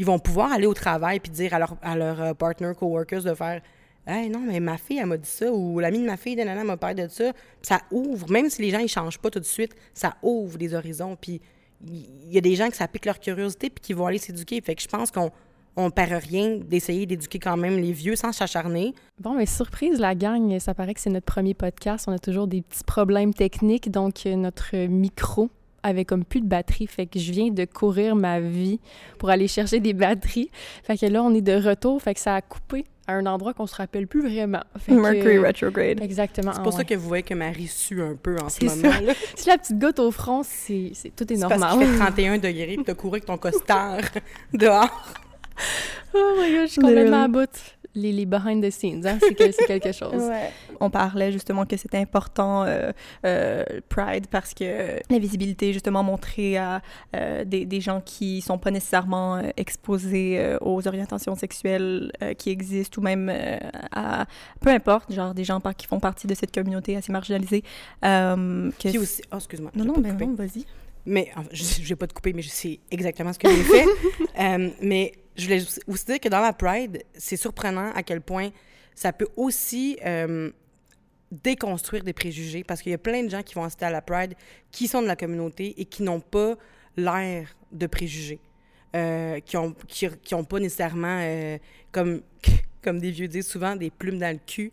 ils 0.00 0.06
vont 0.06 0.18
pouvoir 0.18 0.50
aller 0.50 0.64
au 0.64 0.72
travail 0.72 1.20
puis 1.20 1.30
dire 1.30 1.52
à 1.52 1.58
leur, 1.58 1.76
à 1.82 1.94
leur 1.94 2.30
uh, 2.30 2.34
partner, 2.34 2.72
coworkers 2.76 3.22
de 3.22 3.34
faire 3.34 3.60
Hey, 4.06 4.30
non, 4.30 4.40
mais 4.40 4.58
ma 4.58 4.78
fille, 4.78 4.98
elle 4.98 5.06
m'a 5.06 5.18
dit 5.18 5.28
ça, 5.28 5.52
ou 5.52 5.78
l'ami 5.78 5.98
de 5.98 6.06
ma 6.06 6.16
fille, 6.16 6.34
nanana, 6.34 6.64
m'a 6.64 6.78
parlé 6.78 7.06
de 7.06 7.08
ça. 7.08 7.32
ça 7.60 7.82
ouvre, 7.90 8.30
même 8.30 8.48
si 8.48 8.62
les 8.62 8.70
gens, 8.70 8.78
ils 8.78 8.88
changent 8.88 9.18
pas 9.18 9.28
tout 9.28 9.40
de 9.40 9.44
suite, 9.44 9.76
ça 9.92 10.16
ouvre 10.22 10.56
des 10.56 10.72
horizons. 10.74 11.18
Puis 11.20 11.42
il 11.86 12.32
y 12.32 12.38
a 12.38 12.40
des 12.40 12.56
gens 12.56 12.70
que 12.70 12.76
ça 12.76 12.88
pique 12.88 13.04
leur 13.04 13.20
curiosité 13.20 13.68
puis 13.68 13.82
qui 13.82 13.92
vont 13.92 14.06
aller 14.06 14.16
s'éduquer. 14.16 14.58
Fait 14.62 14.74
que 14.74 14.80
je 14.80 14.88
pense 14.88 15.10
qu'on 15.10 15.30
on 15.76 15.90
perd 15.90 16.12
rien 16.24 16.56
d'essayer 16.56 17.04
d'éduquer 17.04 17.38
quand 17.38 17.58
même 17.58 17.76
les 17.76 17.92
vieux 17.92 18.16
sans 18.16 18.32
s'acharner. 18.32 18.94
Bon, 19.20 19.34
mais 19.34 19.44
surprise, 19.44 20.00
la 20.00 20.14
gang, 20.14 20.58
ça 20.60 20.72
paraît 20.72 20.94
que 20.94 21.00
c'est 21.00 21.10
notre 21.10 21.26
premier 21.26 21.52
podcast. 21.52 22.06
On 22.08 22.12
a 22.12 22.18
toujours 22.18 22.46
des 22.46 22.62
petits 22.62 22.84
problèmes 22.84 23.34
techniques, 23.34 23.90
donc 23.90 24.24
euh, 24.24 24.34
notre 24.34 24.76
micro 24.86 25.50
avait 25.82 26.04
comme 26.04 26.24
plus 26.24 26.40
de 26.40 26.46
batterie. 26.46 26.86
Fait 26.86 27.06
que 27.06 27.18
je 27.18 27.32
viens 27.32 27.50
de 27.50 27.64
courir 27.64 28.16
ma 28.16 28.40
vie 28.40 28.80
pour 29.18 29.30
aller 29.30 29.48
chercher 29.48 29.80
des 29.80 29.92
batteries. 29.92 30.50
Fait 30.82 30.96
que 30.96 31.06
là, 31.06 31.22
on 31.22 31.34
est 31.34 31.40
de 31.40 31.54
retour. 31.54 32.00
Fait 32.00 32.14
que 32.14 32.20
ça 32.20 32.34
a 32.34 32.40
coupé 32.40 32.84
à 33.06 33.14
un 33.14 33.26
endroit 33.26 33.54
qu'on 33.54 33.66
se 33.66 33.74
rappelle 33.74 34.06
plus 34.06 34.22
vraiment. 34.22 34.62
Fait 34.78 34.92
Mercury 34.92 35.36
que, 35.36 35.46
retrograde. 35.46 36.02
Exactement. 36.02 36.52
C'est 36.52 36.62
pour 36.62 36.68
ah, 36.68 36.72
ça 36.72 36.78
ouais. 36.78 36.84
que 36.84 36.94
vous 36.94 37.08
voyez 37.08 37.22
que 37.22 37.34
Marie 37.34 37.66
sue 37.66 38.00
un 38.02 38.14
peu 38.14 38.36
en 38.38 38.48
ce 38.48 38.64
moment. 38.64 38.92
Ça. 38.92 39.14
si 39.34 39.48
la 39.48 39.58
petite 39.58 39.78
goutte 39.78 39.98
au 39.98 40.10
front, 40.10 40.42
c'est 40.42 40.92
tout 41.16 41.30
est, 41.32 41.36
est 41.36 41.38
normal. 41.38 41.60
Parce 41.60 41.78
qu'il 41.78 41.86
fait 41.86 41.98
31 41.98 42.38
degrés 42.38 42.74
puis 42.76 42.84
t'as 42.84 42.94
couru 42.94 43.14
avec 43.14 43.26
ton 43.26 43.36
costard 43.36 44.00
dehors. 44.52 45.14
Oh 46.14 46.34
my 46.40 46.52
god, 46.52 46.66
je 46.66 46.72
suis 46.72 46.80
complètement 46.80 47.24
à 47.24 47.28
bout 47.28 47.50
les, 47.94 48.12
les, 48.12 48.26
behind 48.26 48.64
the 48.64 48.70
scenes, 48.70 49.06
hein? 49.06 49.18
c'est 49.20 49.34
que, 49.34 49.66
quelque 49.66 49.92
chose. 49.92 50.22
Ouais. 50.22 50.50
On 50.80 50.90
parlait 50.90 51.32
justement 51.32 51.66
que 51.66 51.76
c'était 51.76 51.98
important, 51.98 52.64
euh, 52.64 52.92
euh, 53.24 53.64
Pride, 53.88 54.26
parce 54.28 54.54
que 54.54 54.98
la 55.10 55.18
visibilité, 55.18 55.72
justement, 55.72 56.02
montrer 56.02 56.56
à 56.56 56.82
euh, 57.16 57.44
des, 57.44 57.66
des, 57.66 57.80
gens 57.80 58.00
qui 58.00 58.40
sont 58.40 58.58
pas 58.58 58.70
nécessairement 58.70 59.40
exposés 59.56 60.38
euh, 60.38 60.58
aux 60.60 60.86
orientations 60.86 61.34
sexuelles 61.34 62.12
euh, 62.22 62.34
qui 62.34 62.50
existent, 62.50 63.00
ou 63.00 63.04
même 63.04 63.32
à, 63.92 64.26
peu 64.60 64.70
importe, 64.70 65.12
genre 65.12 65.34
des 65.34 65.44
gens 65.44 65.60
qui 65.76 65.86
font 65.86 66.00
partie 66.00 66.26
de 66.26 66.34
cette 66.34 66.52
communauté 66.52 66.96
assez 66.96 67.12
marginalisée. 67.12 67.62
que 68.02 68.70
Puis 68.78 68.98
aussi, 68.98 69.22
oh, 69.32 69.36
excuse-moi. 69.36 69.70
Non, 69.74 69.84
non, 69.84 69.94
ben 69.98 70.16
non, 70.16 70.34
vas-y. 70.34 70.64
Mais, 71.06 71.30
enfin, 71.34 71.48
je 71.52 71.80
ne 71.80 71.86
vais 71.86 71.96
pas 71.96 72.06
te 72.06 72.12
couper, 72.12 72.32
mais 72.32 72.42
je 72.42 72.50
sais 72.50 72.78
exactement 72.90 73.32
ce 73.32 73.38
que 73.38 73.48
j'ai 73.48 73.62
fait. 73.62 73.86
mais 74.82 75.12
je 75.40 75.46
voulais 75.46 75.62
aussi 75.86 76.04
dire 76.04 76.20
que 76.20 76.28
dans 76.28 76.40
la 76.40 76.52
Pride, 76.52 77.02
c'est 77.14 77.36
surprenant 77.36 77.92
à 77.94 78.02
quel 78.02 78.20
point 78.20 78.50
ça 78.94 79.12
peut 79.12 79.28
aussi 79.36 79.98
euh, 80.04 80.50
déconstruire 81.30 82.04
des 82.04 82.12
préjugés 82.12 82.64
parce 82.64 82.82
qu'il 82.82 82.92
y 82.92 82.94
a 82.94 82.98
plein 82.98 83.22
de 83.22 83.30
gens 83.30 83.42
qui 83.42 83.54
vont 83.54 83.64
assister 83.64 83.86
à 83.86 83.90
la 83.90 84.02
Pride 84.02 84.34
qui 84.70 84.88
sont 84.88 85.02
de 85.02 85.06
la 85.06 85.16
communauté 85.16 85.80
et 85.80 85.84
qui 85.84 86.02
n'ont 86.02 86.20
pas 86.20 86.56
l'air 86.96 87.56
de 87.72 87.86
préjugés. 87.86 88.40
Euh, 88.96 89.38
qui 89.40 89.56
n'ont 89.56 89.72
qui, 89.86 90.34
ont 90.34 90.42
pas 90.42 90.58
nécessairement, 90.58 91.20
euh, 91.22 91.58
comme, 91.92 92.22
comme 92.82 92.98
des 92.98 93.12
vieux 93.12 93.28
disent 93.28 93.46
souvent, 93.46 93.76
des 93.76 93.90
plumes 93.90 94.18
dans 94.18 94.32
le 94.32 94.40
cul, 94.44 94.72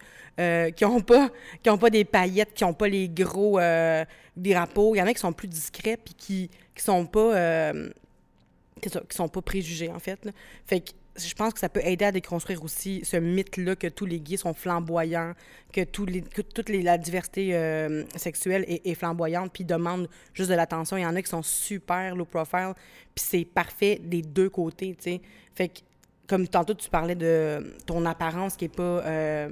qui 0.75 0.84
n'ont 0.84 1.01
pas, 1.01 1.30
pas 1.63 1.89
des 1.91 2.03
paillettes, 2.03 2.53
qui 2.56 2.63
n'ont 2.63 2.73
pas 2.73 2.88
les 2.88 3.10
gros 3.10 3.60
drapeaux. 4.36 4.95
Il 4.95 4.97
y 4.97 5.01
en 5.01 5.06
a 5.06 5.13
qui 5.13 5.19
sont 5.19 5.34
plus 5.34 5.47
discrets 5.47 5.97
puis 5.97 6.15
qui 6.15 6.49
ne 6.75 6.82
sont 6.82 7.06
pas 7.06 7.71
qui 8.82 8.90
sont 9.16 9.30
pas 9.30 9.42
préjugés, 9.42 9.90
en 9.90 10.00
fait. 10.00 10.24
Là. 10.26 10.32
Fait 10.66 10.82
que 10.82 10.92
je 11.18 11.34
pense 11.34 11.54
que 11.54 11.60
ça 11.60 11.70
peut 11.70 11.82
aider 11.84 12.06
à 12.06 12.12
déconstruire 12.12 12.63
aussi 12.63 13.02
ce 13.04 13.18
mythe-là 13.18 13.76
que 13.76 13.88
tous 13.88 14.06
les 14.06 14.20
gays 14.20 14.38
sont 14.38 14.54
flamboyants, 14.54 15.34
que, 15.74 15.84
tous 15.84 16.06
les, 16.06 16.22
que 16.22 16.42
toute 16.42 16.70
les, 16.70 16.82
la 16.82 16.98
diversité 16.98 17.56
euh, 17.56 18.04
sexuelle 18.16 18.63
est, 18.68 18.86
est, 18.86 18.96
flamboyante, 18.96 19.52
puis 19.52 19.63
demandent 19.63 20.08
juste 20.34 20.50
de 20.50 20.56
l'attention. 20.56 20.98
Il 20.98 21.02
y 21.02 21.06
en 21.06 21.16
a 21.16 21.22
qui 21.22 21.30
sont 21.30 21.44
super 21.44 22.16
low 22.16 22.26
profile, 22.26 22.74
puis 23.16 23.26
c'est 23.28 23.46
parfait 23.46 24.00
des 24.04 24.22
deux 24.22 24.50
côtés, 24.50 24.96
tu 24.96 25.12
sais. 25.12 25.22
Fait 25.56 25.70
que, 25.70 25.80
comme 26.28 26.48
tantôt, 26.48 26.74
tu 26.74 26.90
parlais 26.90 27.16
de 27.16 27.76
ton 27.86 28.06
apparence 28.06 28.56
qui 28.56 28.66
est 28.66 28.76
pas... 28.76 28.84
Euh, 28.84 29.50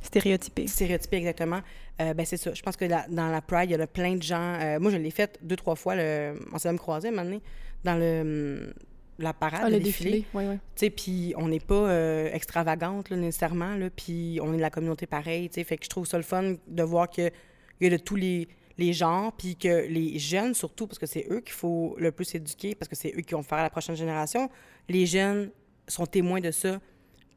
Stéréotypée. 0.00 0.68
Stéréotypée, 0.68 1.16
exactement. 1.16 1.60
Euh, 2.00 2.14
ben, 2.14 2.24
c'est 2.24 2.36
ça. 2.36 2.54
Je 2.54 2.62
pense 2.62 2.76
que 2.76 2.84
la, 2.84 3.04
dans 3.08 3.26
la 3.26 3.42
Pride, 3.42 3.68
il 3.68 3.76
y 3.76 3.82
a 3.82 3.86
plein 3.86 4.14
de 4.14 4.22
gens... 4.22 4.54
Euh, 4.60 4.78
moi, 4.78 4.92
je 4.92 4.96
l'ai 4.96 5.10
fait 5.10 5.38
deux, 5.42 5.56
trois 5.56 5.74
fois. 5.74 5.96
Le, 5.96 6.34
on 6.52 6.58
s'est 6.58 6.68
même 6.68 6.78
croisés, 6.78 7.08
à 7.08 7.10
un 7.10 7.14
moment 7.14 7.24
donné 7.24 7.42
dans 7.84 7.96
le 7.98 8.72
la 9.18 9.32
parade, 9.32 9.62
ah, 9.64 9.68
le, 9.68 9.78
le 9.78 9.82
défilé. 9.82 10.10
défilé. 10.10 10.26
Oui, 10.32 10.44
oui. 10.46 10.54
Tu 10.54 10.60
sais, 10.76 10.90
puis 10.90 11.34
on 11.36 11.48
n'est 11.48 11.58
pas 11.60 11.74
euh, 11.74 12.30
extravagante, 12.32 13.10
là, 13.10 13.16
nécessairement, 13.16 13.74
là, 13.74 13.90
puis 13.90 14.38
on 14.40 14.52
est 14.52 14.56
de 14.56 14.62
la 14.62 14.70
communauté 14.70 15.06
pareille, 15.06 15.48
tu 15.48 15.54
sais, 15.54 15.64
fait 15.64 15.76
que 15.76 15.84
je 15.84 15.88
trouve 15.88 16.06
ça 16.06 16.16
le 16.16 16.22
fun 16.22 16.54
de 16.66 16.82
voir 16.84 17.10
qu'il 17.10 17.32
y 17.80 17.86
a 17.86 17.90
de 17.90 17.96
tous 17.96 18.14
les, 18.14 18.46
les 18.78 18.92
genres, 18.92 19.32
puis 19.32 19.56
que 19.56 19.86
les 19.88 20.18
jeunes, 20.20 20.54
surtout, 20.54 20.86
parce 20.86 21.00
que 21.00 21.06
c'est 21.06 21.26
eux 21.30 21.40
qu'il 21.40 21.54
faut 21.54 21.96
le 21.98 22.12
plus 22.12 22.32
éduquer, 22.34 22.76
parce 22.76 22.88
que 22.88 22.94
c'est 22.94 23.12
eux 23.16 23.22
qui 23.22 23.34
vont 23.34 23.42
faire 23.42 23.58
la 23.62 23.70
prochaine 23.70 23.96
génération, 23.96 24.48
les 24.88 25.04
jeunes 25.04 25.50
sont 25.88 26.06
témoins 26.06 26.40
de 26.40 26.52
ça. 26.52 26.80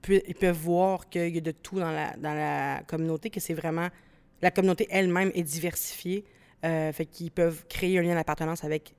Puis, 0.03 0.21
ils 0.27 0.35
peuvent 0.35 0.57
voir 0.57 1.09
qu'il 1.09 1.33
y 1.33 1.37
a 1.37 1.41
de 1.41 1.51
tout 1.51 1.79
dans 1.79 1.91
la, 1.91 2.15
dans 2.17 2.33
la 2.33 2.83
communauté, 2.87 3.29
que 3.29 3.39
c'est 3.39 3.53
vraiment... 3.53 3.87
La 4.41 4.49
communauté 4.51 4.87
elle-même 4.89 5.31
est 5.35 5.43
diversifiée. 5.43 6.25
Euh, 6.63 6.91
fait 6.91 7.05
qu'ils 7.05 7.31
peuvent 7.31 7.65
créer 7.67 7.97
un 7.99 8.01
lien 8.03 8.15
d'appartenance 8.15 8.63
avec 8.63 8.93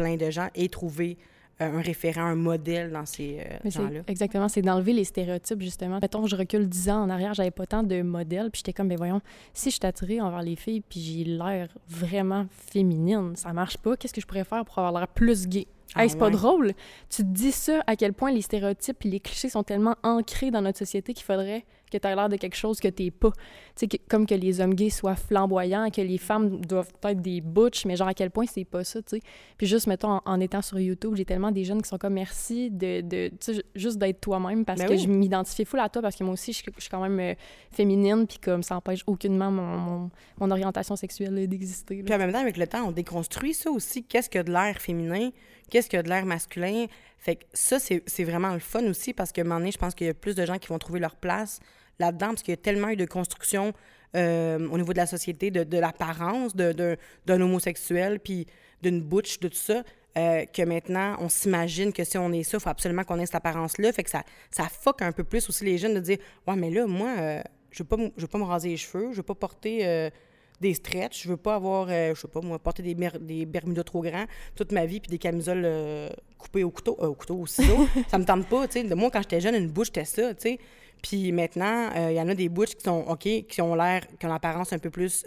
plein 0.00 0.16
de 0.16 0.30
gens 0.30 0.48
et 0.54 0.68
trouver 0.68 1.16
euh, 1.62 1.78
un 1.78 1.80
référent, 1.80 2.22
un 2.22 2.34
modèle 2.34 2.92
dans 2.92 3.06
ces 3.06 3.40
euh, 3.40 3.70
gens-là. 3.70 4.00
Exactement, 4.08 4.48
c'est 4.48 4.60
d'enlever 4.60 4.92
les 4.92 5.04
stéréotypes, 5.04 5.62
justement. 5.62 5.98
Mettons, 6.02 6.26
je 6.26 6.36
recule 6.36 6.68
10 6.68 6.90
ans 6.90 7.02
en 7.04 7.08
arrière, 7.08 7.32
j'avais 7.32 7.50
pas 7.50 7.66
tant 7.66 7.82
de 7.82 8.02
modèles, 8.02 8.50
puis 8.50 8.58
j'étais 8.58 8.74
comme, 8.74 8.88
ben 8.88 8.98
voyons, 8.98 9.22
si 9.54 9.70
je 9.70 9.76
suis 9.76 9.86
attirée 9.86 10.20
envers 10.20 10.42
les 10.42 10.56
filles, 10.56 10.82
puis 10.82 11.00
j'ai 11.00 11.24
l'air 11.24 11.68
vraiment 11.88 12.46
féminine, 12.50 13.36
ça 13.36 13.54
marche 13.54 13.78
pas, 13.78 13.96
qu'est-ce 13.96 14.12
que 14.12 14.20
je 14.20 14.26
pourrais 14.26 14.44
faire 14.44 14.66
pour 14.66 14.78
avoir 14.78 14.92
l'air 14.92 15.08
plus 15.08 15.46
gay? 15.46 15.66
Ah 15.94 16.04
hey, 16.04 16.10
c'est 16.10 16.18
pas 16.18 16.28
drôle. 16.28 16.72
Tu 17.08 17.22
te 17.22 17.28
dis 17.28 17.52
ça, 17.52 17.82
à 17.86 17.96
quel 17.96 18.12
point 18.12 18.32
les 18.32 18.42
stéréotypes 18.42 19.06
et 19.06 19.08
les 19.08 19.20
clichés 19.20 19.48
sont 19.48 19.62
tellement 19.62 19.94
ancrés 20.02 20.50
dans 20.50 20.60
notre 20.60 20.78
société 20.78 21.14
qu'il 21.14 21.24
faudrait 21.24 21.64
que 21.90 21.98
tu 21.98 22.06
aies 22.08 22.14
l'air 22.14 22.28
de 22.28 22.36
quelque 22.36 22.56
chose 22.56 22.80
que 22.80 22.88
t'es 22.88 23.10
pas. 23.10 23.30
Tu 23.76 23.86
sais, 23.90 23.98
comme 24.08 24.26
que 24.26 24.34
les 24.34 24.60
hommes 24.60 24.74
gays 24.74 24.90
soient 24.90 25.14
flamboyants, 25.16 25.90
que 25.90 26.00
les 26.00 26.18
femmes 26.18 26.60
doivent 26.64 26.90
être 27.04 27.20
des 27.22 27.40
butch, 27.40 27.84
mais 27.86 27.96
genre 27.96 28.08
à 28.08 28.14
quel 28.14 28.30
point 28.30 28.46
c'est 28.46 28.64
pas 28.64 28.82
ça, 28.84 29.00
tu 29.02 29.16
sais. 29.16 29.22
Puis 29.58 29.66
juste, 29.66 29.86
mettons, 29.86 30.12
en, 30.14 30.22
en 30.24 30.40
étant 30.40 30.62
sur 30.62 30.80
YouTube, 30.80 31.14
j'ai 31.16 31.24
tellement 31.24 31.50
des 31.52 31.64
jeunes 31.64 31.82
qui 31.82 31.88
sont 31.88 31.98
comme 31.98 32.14
merci 32.14 32.70
de, 32.70 33.00
de 33.02 33.28
tu 33.40 33.54
sais, 33.54 33.64
juste 33.74 33.98
d'être 33.98 34.20
toi-même 34.20 34.64
parce 34.64 34.80
Ben 34.80 34.86
que 34.88 34.92
oui. 34.94 34.98
je 34.98 35.08
m'identifie 35.08 35.64
full 35.64 35.80
à 35.80 35.88
toi 35.88 36.02
parce 36.02 36.16
que 36.16 36.24
moi 36.24 36.32
aussi, 36.32 36.52
je, 36.52 36.58
suis- 36.58 36.72
je 36.76 36.80
suis 36.80 36.90
quand 36.90 37.00
même 37.02 37.20
euh, 37.20 37.34
féminine, 37.70 38.26
puis 38.26 38.38
comme 38.38 38.62
ça 38.62 38.76
empêche 38.76 39.02
aucunement 39.06 39.50
mon, 39.50 39.76
mon, 39.76 40.10
mon 40.40 40.50
orientation 40.50 40.96
sexuelle 40.96 41.46
d'exister. 41.48 42.02
Puis 42.02 42.14
en 42.14 42.18
même 42.18 42.32
temps, 42.32 42.40
avec 42.40 42.56
le 42.56 42.66
temps, 42.66 42.86
on 42.88 42.92
déconstruit 42.92 43.54
ça 43.54 43.70
aussi. 43.70 44.04
Qu'est-ce 44.04 44.30
que 44.30 44.40
de 44.42 44.50
l'air 44.50 44.78
féminin? 44.80 45.30
Qu'est-ce 45.70 45.88
que 45.88 45.96
de 46.00 46.08
l'air 46.08 46.24
masculin? 46.24 46.86
Fait 47.18 47.36
que 47.36 47.44
ça, 47.52 47.78
c'est 47.78 48.24
vraiment 48.24 48.52
le 48.52 48.60
fun 48.60 48.84
aussi 48.84 49.12
parce 49.12 49.32
qu'à 49.32 49.42
un 49.42 49.44
moment 49.44 49.58
donné, 49.58 49.72
je 49.72 49.78
pense 49.78 49.94
qu'il 49.94 50.06
y 50.06 50.10
a 50.10 50.14
plus 50.14 50.34
de 50.34 50.46
gens 50.46 50.58
qui 50.58 50.68
vont 50.68 50.78
trouver 50.78 51.00
leur 51.00 51.16
place 51.16 51.58
là-dedans 51.98 52.28
parce 52.28 52.42
qu'il 52.42 52.52
y 52.52 52.58
a 52.58 52.60
tellement 52.60 52.88
eu 52.90 52.96
de 52.96 53.04
construction 53.06 53.72
euh, 54.14 54.68
au 54.68 54.78
niveau 54.78 54.92
de 54.92 54.98
la 54.98 55.06
société, 55.06 55.50
de, 55.50 55.64
de 55.64 55.78
l'apparence 55.78 56.54
d'un 56.54 57.40
homosexuel, 57.40 58.20
puis 58.20 58.46
d'une 58.82 59.00
butch, 59.00 59.40
de 59.40 59.48
tout 59.48 59.56
ça, 59.56 59.82
euh, 60.16 60.44
que 60.46 60.62
maintenant, 60.62 61.16
on 61.18 61.28
s'imagine 61.28 61.92
que 61.92 62.04
si 62.04 62.16
on 62.16 62.32
est 62.32 62.42
ça, 62.42 62.58
il 62.58 62.60
faut 62.60 62.68
absolument 62.68 63.04
qu'on 63.04 63.18
ait 63.18 63.26
cette 63.26 63.34
apparence-là. 63.34 63.92
Fait 63.92 64.04
que 64.04 64.10
ça, 64.10 64.22
ça 64.50 64.68
fuck 64.68 65.02
un 65.02 65.12
peu 65.12 65.24
plus 65.24 65.48
aussi 65.48 65.64
les 65.64 65.78
jeunes 65.78 65.94
de 65.94 66.00
dire 66.00 66.18
«Ouais, 66.46 66.54
mais 66.56 66.70
là, 66.70 66.86
moi, 66.86 67.14
euh, 67.18 67.42
je 67.70 67.82
veux 67.82 67.88
m- 67.98 68.10
je 68.16 68.22
veux 68.22 68.28
pas 68.28 68.38
me 68.38 68.44
raser 68.44 68.68
les 68.68 68.76
cheveux, 68.76 69.10
je 69.10 69.16
veux 69.16 69.22
pas 69.22 69.34
porter... 69.34 70.10
des 70.60 70.74
stretch, 70.74 71.24
je 71.24 71.28
veux 71.28 71.36
pas 71.36 71.54
avoir, 71.54 71.88
euh, 71.90 72.14
je 72.14 72.20
sais 72.20 72.28
pas 72.28 72.40
moi, 72.40 72.58
porter 72.58 72.82
des, 72.82 72.94
des 72.94 73.46
bermudas 73.46 73.84
trop 73.84 74.02
grands 74.02 74.26
toute 74.54 74.72
ma 74.72 74.86
vie, 74.86 75.00
puis 75.00 75.10
des 75.10 75.18
camisoles 75.18 75.62
euh, 75.64 76.08
coupées 76.38 76.64
au 76.64 76.70
couteau, 76.70 76.96
euh, 77.00 77.08
au 77.08 77.14
couteau, 77.14 77.36
au 77.36 77.46
ciseau. 77.46 77.86
ça 78.08 78.18
me 78.18 78.24
tente 78.24 78.46
pas, 78.46 78.66
tu 78.66 78.80
sais. 78.80 78.94
Moi, 78.94 79.10
quand 79.10 79.22
j'étais 79.22 79.40
jeune, 79.40 79.54
une 79.54 79.68
bouche, 79.68 79.88
c'était 79.88 80.04
ça, 80.04 80.34
tu 80.34 80.42
sais. 80.42 80.58
Puis 81.02 81.30
maintenant, 81.32 81.90
euh, 81.94 82.10
il 82.10 82.16
y 82.16 82.20
en 82.20 82.28
a 82.28 82.34
des 82.34 82.48
bouches 82.48 82.74
qui 82.74 82.84
sont 82.84 83.04
OK, 83.08 83.20
qui 83.20 83.60
ont 83.60 83.74
l'air, 83.74 84.06
qui 84.18 84.26
ont 84.26 84.30
l'apparence 84.30 84.72
un 84.72 84.78
peu 84.78 84.90
plus 84.90 85.24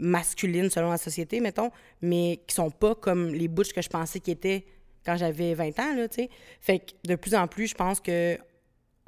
masculine 0.00 0.70
selon 0.70 0.90
la 0.90 0.96
société, 0.96 1.40
mettons, 1.40 1.72
mais 2.00 2.40
qui 2.46 2.54
sont 2.54 2.70
pas 2.70 2.94
comme 2.94 3.34
les 3.34 3.48
bouches 3.48 3.72
que 3.72 3.82
je 3.82 3.88
pensais 3.88 4.20
qu'ils 4.20 4.34
étaient 4.34 4.64
quand 5.04 5.16
j'avais 5.16 5.54
20 5.54 5.78
ans, 5.80 5.96
là, 5.96 6.06
tu 6.06 6.22
sais. 6.22 6.30
Fait 6.60 6.78
que 6.78 6.92
de 7.04 7.16
plus 7.16 7.34
en 7.34 7.48
plus, 7.48 7.66
je 7.66 7.74
pense 7.74 7.98
que 7.98 8.38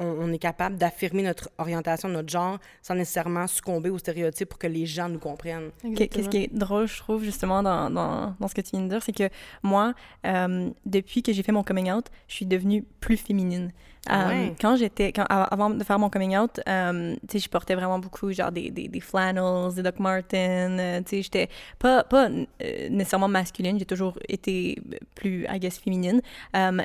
on, 0.01 0.07
on 0.21 0.33
est 0.33 0.39
capable 0.39 0.77
d'affirmer 0.77 1.23
notre 1.23 1.51
orientation, 1.59 2.09
notre 2.09 2.29
genre, 2.29 2.59
sans 2.83 2.95
nécessairement 2.95 3.47
succomber 3.47 3.91
aux 3.91 3.99
stéréotypes 3.99 4.49
pour 4.49 4.59
que 4.59 4.67
les 4.67 4.87
gens 4.87 5.09
nous 5.09 5.19
comprennent. 5.19 5.71
Qu'est-ce 5.95 6.29
qui 6.29 6.45
est 6.45 6.53
drôle, 6.53 6.89
je 6.89 6.99
trouve, 6.99 7.23
justement, 7.23 7.63
dans, 7.63 7.91
dans, 7.91 8.35
dans 8.41 8.49
ce 8.49 8.55
que 8.55 8.61
tu 8.63 8.71
viens 8.73 8.83
de 8.83 8.89
dire, 8.89 9.03
c'est 9.03 9.13
que 9.17 9.29
moi, 9.63 9.95
euh, 10.27 10.71
depuis 10.85 11.23
que 11.23 11.33
j'ai 11.33 11.43
fait 11.43 11.53
mon 11.53 11.63
coming 11.63 11.93
out, 11.93 12.07
je 12.27 12.35
suis 12.35 12.47
devenue 12.47 12.85
plus 13.01 13.17
féminine. 13.17 13.71
Euh? 14.09 14.49
Quand 14.61 14.77
j'étais, 14.77 15.13
avant 15.29 15.71
de 15.71 15.85
faire 15.85 15.99
mon 15.99 16.09
coming 16.09 16.37
out, 16.37 16.61
euh, 16.67 17.15
tu 17.29 17.33
sais, 17.33 17.39
je 17.45 17.49
portais 17.51 17.75
vraiment 17.75 17.99
beaucoup, 17.99 18.33
genre, 18.33 18.51
des, 18.51 18.71
des, 18.71 18.89
des 18.89 19.01
flannels, 19.01 19.75
des 19.75 19.83
Doc 19.83 19.99
Martens, 19.99 20.79
euh, 20.81 21.01
tu 21.01 21.17
sais, 21.17 21.23
j'étais 21.23 21.49
pas, 21.79 22.03
pas 22.05 22.29
euh, 22.29 22.89
nécessairement 22.89 23.29
masculine, 23.29 23.79
j'ai 23.79 23.85
toujours 23.85 24.19
été 24.29 24.81
plus, 25.15 25.47
I 25.51 25.59
guess, 25.59 25.79
féminine, 25.79 26.23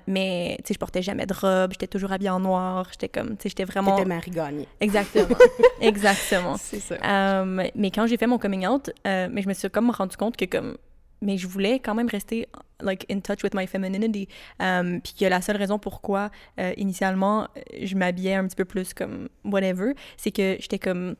mais, 0.07 0.57
tu 0.59 0.67
sais, 0.67 0.73
je 0.73 0.79
portais 0.79 1.01
jamais 1.01 1.25
de 1.25 1.33
robe, 1.33 1.71
j'étais 1.71 1.87
toujours 1.87 2.11
habillée 2.11 2.31
en 2.31 2.39
noir, 2.41 2.87
j'étais 2.91 3.09
comme, 3.09 3.37
tu 3.37 3.43
sais, 3.43 3.49
j'étais 3.49 3.65
vraiment... 3.65 3.95
T'étais 3.95 4.09
Marie 4.09 4.31
Gagné. 4.31 4.67
Exactement, 4.81 5.37
exactement. 5.81 6.57
C'est 6.57 6.81
ça. 6.81 7.45
Mais 7.45 7.91
quand 7.91 8.07
j'ai 8.07 8.17
fait 8.17 8.27
mon 8.27 8.37
coming 8.37 8.67
out, 8.67 8.91
euh, 9.07 9.27
mais 9.31 9.41
je 9.41 9.47
me 9.47 9.53
suis 9.53 9.69
comme 9.69 9.89
rendu 9.89 10.17
compte 10.17 10.37
que 10.37 10.45
comme 10.45 10.77
mais 11.21 11.37
je 11.37 11.47
voulais 11.47 11.79
quand 11.79 11.95
même 11.95 12.09
rester 12.09 12.47
like 12.81 13.05
in 13.09 13.19
touch 13.19 13.43
with 13.43 13.53
my 13.53 13.67
femininity. 13.67 14.27
Euh, 14.61 14.99
puis 15.03 15.13
que 15.19 15.25
la 15.25 15.41
seule 15.41 15.57
raison 15.57 15.79
pourquoi 15.79 16.29
euh, 16.59 16.73
initialement 16.77 17.47
je 17.81 17.95
m'habillais 17.95 18.35
un 18.35 18.45
petit 18.45 18.55
peu 18.55 18.65
plus 18.65 18.93
comme 18.93 19.29
whatever 19.43 19.93
c'est 20.17 20.31
que 20.31 20.57
j'étais 20.59 20.79
comme 20.79 21.15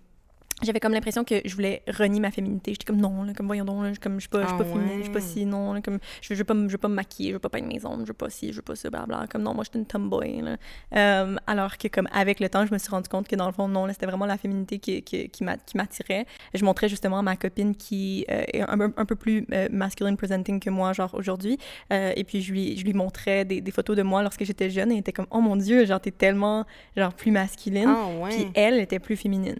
j'avais 0.61 0.79
comme 0.79 0.93
l'impression 0.93 1.23
que 1.23 1.35
je 1.43 1.53
voulais 1.53 1.83
renier 1.87 2.19
ma 2.19 2.31
féminité. 2.31 2.71
J'étais 2.71 2.85
comme 2.85 3.01
non, 3.01 3.23
là, 3.23 3.33
comme 3.33 3.45
voyons 3.45 3.65
donc, 3.65 3.83
là, 3.83 3.93
je, 3.93 3.99
comme, 3.99 4.15
je 4.15 4.21
suis 4.21 4.29
pas, 4.29 4.41
je 4.43 4.47
suis 4.47 4.55
Ah 4.57 4.63
pas 4.63 4.69
féminine, 4.69 4.97
je 4.99 5.03
suis 5.03 5.11
pas 5.11 5.19
ouais. 5.19 5.25
si, 5.25 5.45
non, 5.45 5.73
là, 5.73 5.81
comme 5.81 5.99
je, 6.21 6.33
je 6.33 6.37
veux 6.39 6.43
pas, 6.45 6.53
je 6.53 6.71
veux 6.71 6.77
pas 6.77 6.87
me 6.87 6.95
maquiller, 6.95 7.29
je 7.29 7.33
veux 7.35 7.39
pas 7.39 7.49
peindre 7.49 7.67
mes 7.67 7.85
ongles, 7.85 8.03
je 8.03 8.07
veux 8.07 8.13
pas 8.13 8.29
ci, 8.29 8.51
je 8.51 8.55
veux 8.57 8.61
pas 8.61 8.75
ça, 8.75 8.89
blabla. 8.89 9.25
Comme 9.29 9.41
non, 9.43 9.53
moi, 9.53 9.63
j'étais 9.65 9.79
une 9.79 9.85
tomboy. 9.85 10.41
Là. 10.41 10.57
Euh, 10.95 11.35
alors 11.47 11.77
que 11.77 11.87
comme 11.89 12.07
avec 12.13 12.39
le 12.39 12.47
temps, 12.49 12.65
je 12.65 12.73
me 12.73 12.77
suis 12.77 12.89
rendu 12.89 13.09
compte 13.09 13.27
que 13.27 13.35
dans 13.35 13.47
le 13.47 13.51
fond, 13.53 13.67
non, 13.67 13.87
c'était 13.89 14.05
vraiment 14.05 14.25
la 14.25 14.37
féminité 14.37 14.79
qui, 14.79 15.01
qui, 15.01 15.29
qui 15.29 15.43
m'a- 15.43 15.57
qui 15.57 15.75
m'attirait. 15.77 16.25
Je 16.53 16.63
montrais 16.63 16.87
justement 16.89 17.19
à 17.19 17.21
ma 17.21 17.35
copine 17.35 17.75
qui 17.75 18.25
euh, 18.31 18.43
est 18.53 18.61
un, 18.61 18.79
un 18.95 19.05
peu 19.05 19.15
plus 19.15 19.45
euh, 19.51 19.67
masculine 19.71 20.15
presenting 20.15 20.59
que 20.59 20.69
moi, 20.69 20.93
genre 20.93 21.13
aujourd'hui. 21.15 21.57
Et 21.91 22.23
puis 22.23 22.41
je 22.41 22.51
lui, 22.53 22.77
je 22.77 22.83
lui 22.85 22.93
montrais 22.93 23.45
des, 23.45 23.61
des 23.61 23.71
photos 23.71 23.95
de 23.97 24.03
moi 24.03 24.21
lorsque 24.23 24.43
j'étais 24.43 24.69
jeune 24.69 24.91
et 24.91 24.95
elle 24.95 24.99
était 25.01 25.11
comme 25.11 25.27
oh 25.31 25.41
mon 25.41 25.55
dieu, 25.55 25.85
genre 25.85 25.99
t'es 25.99 26.11
tellement 26.11 26.65
genre 26.95 27.13
plus 27.13 27.31
masculine. 27.31 27.87
Ah 27.89 28.07
Puis 28.29 28.43
ouais. 28.43 28.51
elle 28.53 28.79
était 28.79 28.99
plus 28.99 29.15
féminine. 29.17 29.57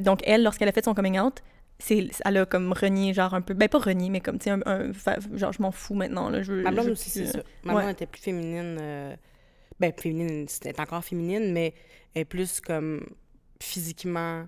Donc 0.00 0.20
elle, 0.24 0.42
lorsqu'elle 0.42 0.68
a 0.68 0.72
fait 0.72 0.84
son 0.84 0.94
coming 0.94 1.18
out, 1.18 1.40
c'est, 1.78 2.08
elle 2.24 2.36
a 2.38 2.46
comme 2.46 2.72
renié, 2.72 3.12
genre 3.12 3.34
un 3.34 3.42
peu, 3.42 3.54
ben 3.54 3.68
pas 3.68 3.78
renié, 3.78 4.08
mais 4.08 4.20
comme, 4.20 4.38
tu 4.38 4.44
sais, 4.44 4.50
un, 4.50 4.92
genre 5.34 5.52
je 5.52 5.60
m'en 5.62 5.70
fous 5.70 5.94
maintenant, 5.94 6.30
là, 6.30 6.42
je 6.42 6.52
Ma 6.52 6.70
blonde 6.70 6.86
je 6.86 6.90
aussi, 6.92 7.10
c'est 7.10 7.28
euh, 7.28 7.32
ça. 7.32 7.42
Ma 7.64 7.74
ouais. 7.74 7.80
blonde 7.82 7.92
était 7.92 8.06
plus 8.06 8.22
féminine. 8.22 8.78
euh, 8.80 9.14
Ben, 9.78 9.92
féminine, 9.92 10.48
c'était 10.48 10.78
encore 10.80 11.04
féminine, 11.04 11.52
mais 11.52 11.74
elle 12.14 12.22
est 12.22 12.24
plus 12.24 12.60
comme 12.60 13.04
physiquement 13.60 14.46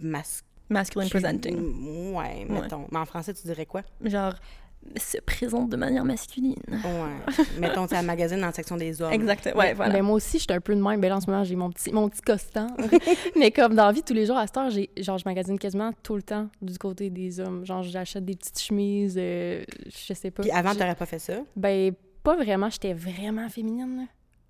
masculine. 0.00 0.46
Masculine 0.68 1.08
presenting. 1.10 2.12
Ouais, 2.14 2.44
mettons. 2.48 2.88
Mais 2.90 2.98
en 2.98 3.04
français, 3.06 3.32
tu 3.34 3.42
dirais 3.44 3.66
quoi? 3.66 3.82
Genre, 4.02 4.34
se 4.96 5.18
présente 5.18 5.70
de 5.70 5.76
manière 5.76 6.04
masculine. 6.04 6.54
Ouais. 6.68 7.44
mettons, 7.58 7.86
c'est 7.88 7.96
un 7.96 8.02
magazine 8.02 8.40
dans 8.40 8.46
la 8.46 8.52
section 8.52 8.76
des 8.76 9.00
hommes. 9.02 9.12
Exact, 9.12 9.50
ouais, 9.56 9.74
voilà. 9.74 9.92
Ben, 9.94 10.02
moi 10.02 10.16
aussi, 10.16 10.38
j'étais 10.38 10.54
un 10.54 10.60
peu 10.60 10.74
de 10.74 10.82
même. 10.82 11.00
Ben, 11.00 11.08
là, 11.08 11.16
en 11.16 11.20
ce 11.20 11.30
moment, 11.30 11.44
j'ai 11.44 11.56
mon 11.56 11.70
petit, 11.70 11.92
mon 11.92 12.08
petit 12.08 12.22
costant. 12.22 12.68
mais 13.36 13.50
comme 13.50 13.74
dans 13.74 13.86
la 13.86 13.92
vie, 13.92 14.02
tous 14.02 14.14
les 14.14 14.26
jours, 14.26 14.36
à 14.36 14.46
cette 14.46 14.56
heure, 14.56 14.70
j'ai, 14.70 14.90
genre, 14.98 15.18
je 15.18 15.24
magasine 15.26 15.58
quasiment 15.58 15.90
tout 16.02 16.16
le 16.16 16.22
temps 16.22 16.48
du 16.62 16.78
côté 16.78 17.10
des 17.10 17.40
hommes. 17.40 17.64
Genre, 17.66 17.82
j'achète 17.82 18.24
des 18.24 18.34
petites 18.36 18.60
chemises, 18.60 19.16
euh, 19.18 19.62
je 19.86 20.14
sais 20.14 20.30
pas. 20.30 20.42
Puis 20.42 20.50
avant, 20.52 20.72
Je- 20.72 20.78
t'aurais 20.78 20.94
pas 20.94 21.06
fait 21.06 21.18
ça? 21.18 21.34
Ben, 21.56 21.92
pas 22.22 22.36
vraiment. 22.36 22.68
J'étais 22.70 22.92
vraiment 22.94 23.48
féminine, 23.48 23.96
là. 23.98 24.02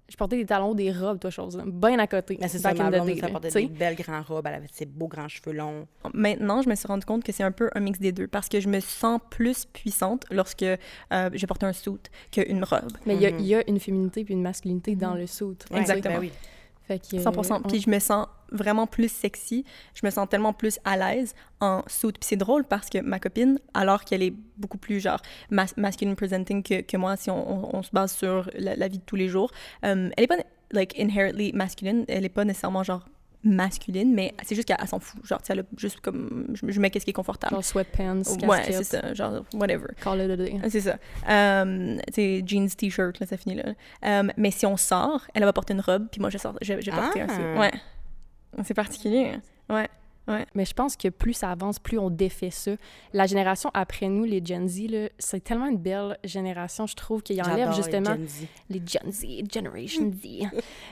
Je 0.09 0.17
portais 0.17 0.37
des 0.37 0.47
talons, 0.47 0.75
des 0.75 0.93
robes, 0.93 1.19
toi, 1.19 1.31
chose. 1.31 1.61
Bien 1.67 1.99
à 1.99 2.07
côté. 2.07 2.39
Mais 2.41 2.47
c'est 2.47 2.59
ça, 2.59 2.69
in 2.71 2.75
ma 2.75 2.91
the 2.91 3.03
blonde, 3.03 3.19
ça 3.19 3.29
portait 3.29 3.51
des 3.51 3.67
belles 3.67 3.97
grandes 3.97 4.25
robes, 4.25 4.47
elle 4.47 4.55
avait 4.55 4.69
ses 4.73 4.87
beaux 4.87 5.09
grands 5.09 5.27
cheveux 5.29 5.53
longs. 5.53 5.87
Maintenant, 6.15 6.63
je 6.63 6.69
me 6.69 6.75
suis 6.77 6.87
rendu 6.87 7.05
compte 7.05 7.25
que 7.25 7.33
c'est 7.33 7.43
un 7.43 7.51
peu 7.51 7.71
un 7.75 7.81
mix 7.81 7.99
des 7.99 8.13
deux 8.13 8.29
parce 8.29 8.49
que 8.49 8.61
je 8.61 8.69
me 8.69 8.79
sens 8.81 9.21
plus 9.31 9.65
puissante 9.65 10.25
lorsque 10.31 10.63
euh, 10.63 10.77
je 11.33 11.47
porte 11.47 11.65
un 11.65 11.73
suit 11.73 11.91
qu'une 12.31 12.63
robe. 12.63 12.93
Mais 13.05 13.17
il 13.17 13.21
y 13.23 13.27
a- 13.27 13.33
Mhm. 13.33 13.39
il 13.41 13.47
y, 13.47 13.55
a 13.57 13.69
une 13.69 13.81
féminité 13.81 14.25
puis 14.25 14.35
une 14.35 14.43
masculinité 14.43 14.95
dans 14.95 15.15
le 15.15 15.27
suit. 15.27 15.45
Ouais, 15.73 15.81
Exactement. 15.81 16.15
ben 16.15 16.21
oui. 16.21 16.33
Fait 16.87 17.01
que, 17.01 17.17
100%. 17.21 17.63
Puis 17.67 17.81
je 17.81 17.91
me 17.91 17.99
sens 17.99 18.27
vraiment 18.53 18.87
plus 18.87 19.11
sexy. 19.11 19.65
Je 19.95 20.05
me 20.07 20.11
sens 20.11 20.29
tellement 20.29 20.53
plus 20.53 20.79
à 20.85 20.97
l'aise 20.97 21.35
en 21.61 21.83
suit. 21.87 22.09
Puis 22.13 22.21
c'est 22.23 22.37
drôle 22.37 22.65
parce 22.65 22.89
que 22.91 22.99
ma 22.99 23.19
copine, 23.19 23.59
alors 23.75 24.05
qu'elle 24.05 24.23
est 24.23 24.35
beaucoup 24.57 24.79
plus 24.79 25.01
genre 25.01 25.21
mas- 25.51 25.77
masculine 25.77 26.17
presenting 26.17 26.63
que, 26.63 26.81
que 26.83 26.97
moi, 26.97 27.17
si 27.17 27.31
on, 27.31 27.51
on- 27.75 27.77
on 27.79 27.83
se 27.83 27.91
base 27.93 28.13
sur 28.13 28.49
la, 28.59 28.77
la 28.77 28.89
vie 28.89 28.99
de 28.99 29.05
tous 29.05 29.17
les 29.17 29.29
jours, 29.29 29.51
euh, 29.85 30.11
elle 30.17 30.25
est 30.25 30.29
pas 30.29 30.37
like 30.73 30.99
inherently 30.99 31.53
masculine. 31.53 32.05
Elle 32.09 32.25
est 32.25 32.29
pas 32.29 32.45
nécessairement 32.45 32.83
genre 32.83 33.07
masculine, 33.45 34.13
mais 34.13 34.35
c'est 34.43 34.57
juste 34.57 34.67
qu'elle 34.67 34.77
elle 34.81 34.89
s'en 34.89 34.99
fout. 34.99 35.25
Genre, 35.25 35.41
tu 35.41 35.47
sais, 35.47 35.53
elle 35.53 35.61
a 35.61 35.63
juste 35.77 36.01
comme 36.01 36.49
je, 36.55 36.69
je 36.69 36.81
mets 36.81 36.91
qu'est-ce 36.91 37.05
qui 37.05 37.11
est 37.11 37.15
confortable. 37.15 37.55
Genre 37.55 37.65
sweatpants, 37.65 38.23
ouais, 38.49 38.63
c'est 38.65 38.83
ça. 38.83 39.15
Genre 39.15 39.45
whatever. 39.55 39.87
call 40.03 40.21
it 40.21 40.31
a 40.31 40.37
day. 40.37 40.57
C'est 40.69 40.81
ça. 40.81 40.97
Euh, 41.29 41.97
tu 42.09 42.13
sais, 42.15 42.43
jeans, 42.45 42.69
t-shirt, 42.69 43.21
là, 43.21 43.27
ça 43.27 43.37
finit 43.37 43.55
là. 43.55 43.75
Euh, 44.05 44.29
mais 44.37 44.51
si 44.51 44.67
on 44.67 44.77
sort, 44.77 45.27
elle 45.35 45.45
va 45.45 45.53
porter 45.53 45.75
une 45.75 45.81
robe, 45.81 46.09
puis 46.11 46.21
moi, 46.21 46.29
je, 46.31 46.39
sors, 46.39 46.57
je, 46.61 46.81
je 46.81 46.91
vais 46.91 46.97
porter 46.97 47.21
un 47.23 47.27
Ah. 47.29 47.61
Ouais. 47.61 47.73
C'est 48.65 48.75
particulier. 48.75 49.33
hein. 49.69 49.87
Ouais. 50.29 50.45
Mais 50.57 50.65
je 50.65 50.75
pense 50.75 50.97
que 50.97 51.07
plus 51.09 51.35
ça 51.35 51.53
avance, 51.53 51.79
plus 51.79 52.01
on 52.01 52.11
défait 52.11 52.51
ça. 52.51 52.73
La 53.13 53.27
génération 53.27 53.71
après 53.75 54.09
nous, 54.09 54.25
les 54.25 54.45
Gen 54.45 54.67
Z, 54.67 54.89
là, 54.91 55.09
c'est 55.21 55.43
tellement 55.45 55.67
une 55.69 55.77
belle 55.79 56.19
génération, 56.25 56.85
je 56.89 56.97
trouve, 56.97 57.23
qu'ils 57.23 57.41
enlèvent 57.41 57.59
J'adore 57.59 57.77
les 57.77 57.83
justement 57.83 58.15
Gen 58.17 58.27
Z. 58.27 58.47
les 58.69 58.83
Gen 58.85 59.13
Z, 59.13 59.27
Generation 59.55 60.11
Z. 60.13 60.47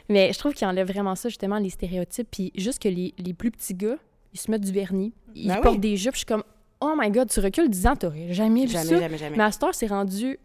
Mais 0.09 0.33
je 0.33 0.39
trouve 0.39 0.55
qu'ils 0.55 0.69
enlèvent 0.69 0.87
vraiment 0.87 1.17
ça, 1.17 1.29
justement, 1.29 1.59
les 1.59 1.71
stéréotypes. 1.71 2.29
Puis 2.31 2.53
juste 2.55 2.81
que 2.81 2.89
les, 2.89 3.13
les 3.19 3.35
plus 3.35 3.51
petits 3.51 3.75
gars, 3.75 3.97
ils 4.33 4.39
se 4.39 4.49
mettent 4.53 4.65
du 4.65 4.73
vernis, 4.73 5.13
ils 5.35 5.49
Ben 5.49 5.57
oui. 5.57 5.63
portent 5.63 5.81
des 5.81 5.97
jupes. 5.97 6.13
Je 6.15 6.19
suis 6.19 6.27
comme, 6.27 6.45
oh 6.81 6.95
my 6.97 7.11
god, 7.11 7.29
tu 7.29 7.41
recules 7.41 7.69
10 7.69 7.87
ans, 7.89 7.97
t'aurais 7.97 8.33
jamais 8.33 8.67
vu 8.67 8.73
Jamais, 8.73 8.85
ça. 8.85 9.01
jamais, 9.01 9.19
jamais. 9.19 9.37
Mais 9.37 9.43
à 9.43 9.51
cette 9.51 9.65
heure, 9.65 9.75
c'est 9.75 9.89
rendu 9.89 10.39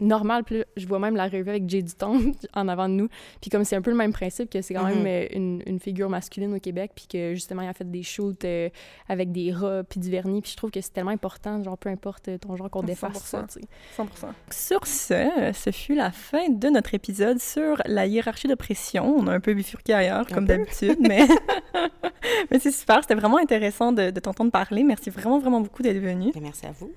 normal. 0.00 0.44
Puis 0.44 0.58
là, 0.58 0.64
je 0.76 0.86
vois 0.86 0.98
même 0.98 1.16
la 1.16 1.24
revue 1.28 1.48
avec 1.50 1.68
Jay 1.68 1.82
Dutton 1.82 2.32
en 2.54 2.68
avant 2.68 2.88
de 2.88 2.94
nous. 2.94 3.08
Puis 3.40 3.50
comme 3.50 3.64
c'est 3.64 3.76
un 3.76 3.82
peu 3.82 3.90
le 3.90 3.96
même 3.96 4.12
principe, 4.12 4.50
que 4.50 4.60
c'est 4.62 4.74
quand 4.74 4.84
Mhm. 4.84 5.02
même 5.02 5.06
euh, 5.06 5.26
une, 5.36 5.62
une 5.66 5.78
figure 5.80 6.08
masculine 6.08 6.54
au 6.54 6.58
Québec, 6.60 6.92
puis 6.94 7.06
que 7.06 7.34
justement, 7.34 7.62
il 7.62 7.68
a 7.68 7.72
fait 7.72 7.90
des 7.90 8.02
shoots 8.02 8.44
euh, 8.44 8.68
avec 9.08 9.32
des 9.32 9.52
rats 9.52 9.82
puis 9.84 10.00
du 10.00 10.10
vernis. 10.10 10.40
Puis 10.42 10.52
je 10.52 10.56
trouve 10.56 10.70
que 10.70 10.80
c'est 10.80 10.92
tellement 10.92 11.10
important, 11.10 11.62
genre 11.62 11.76
peu 11.78 11.88
importe 11.88 12.30
ton 12.40 12.56
genre, 12.56 12.70
qu'on 12.70 12.82
défasse 12.82 13.18
100%. 13.18 13.26
ça, 13.26 13.46
tu 13.52 13.60
sais. 13.60 14.02
100%. 14.02 14.06
Sur 14.50 14.86
ce, 14.86 15.50
ce 15.54 15.70
fut 15.70 15.94
la 15.94 16.10
fin 16.10 16.48
de 16.48 16.68
notre 16.68 16.94
épisode 16.94 17.38
sur 17.38 17.80
la 17.86 18.06
hiérarchie 18.06 18.48
de 18.48 18.54
pression. 18.54 19.14
On 19.16 19.26
a 19.26 19.32
un 19.32 19.40
peu 19.40 19.54
bifurqué 19.54 19.92
ailleurs, 19.94 20.26
Un 20.30 20.34
comme 20.34 20.46
d'habitude, 20.46 20.98
mais, 21.00 21.26
mais 22.50 22.58
c'est 22.58 22.70
super. 22.72 23.00
C'était 23.02 23.14
vraiment 23.14 23.38
intéressant 23.38 23.92
de, 23.92 24.10
de 24.10 24.20
t'entendre 24.20 24.50
parler. 24.50 24.82
Merci 24.84 25.10
vraiment, 25.10 25.38
vraiment 25.38 25.60
beaucoup 25.60 25.82
d'être 25.82 25.98
venu. 25.98 26.32
Merci 26.40 26.66
à 26.66 26.72
vous. 26.72 26.90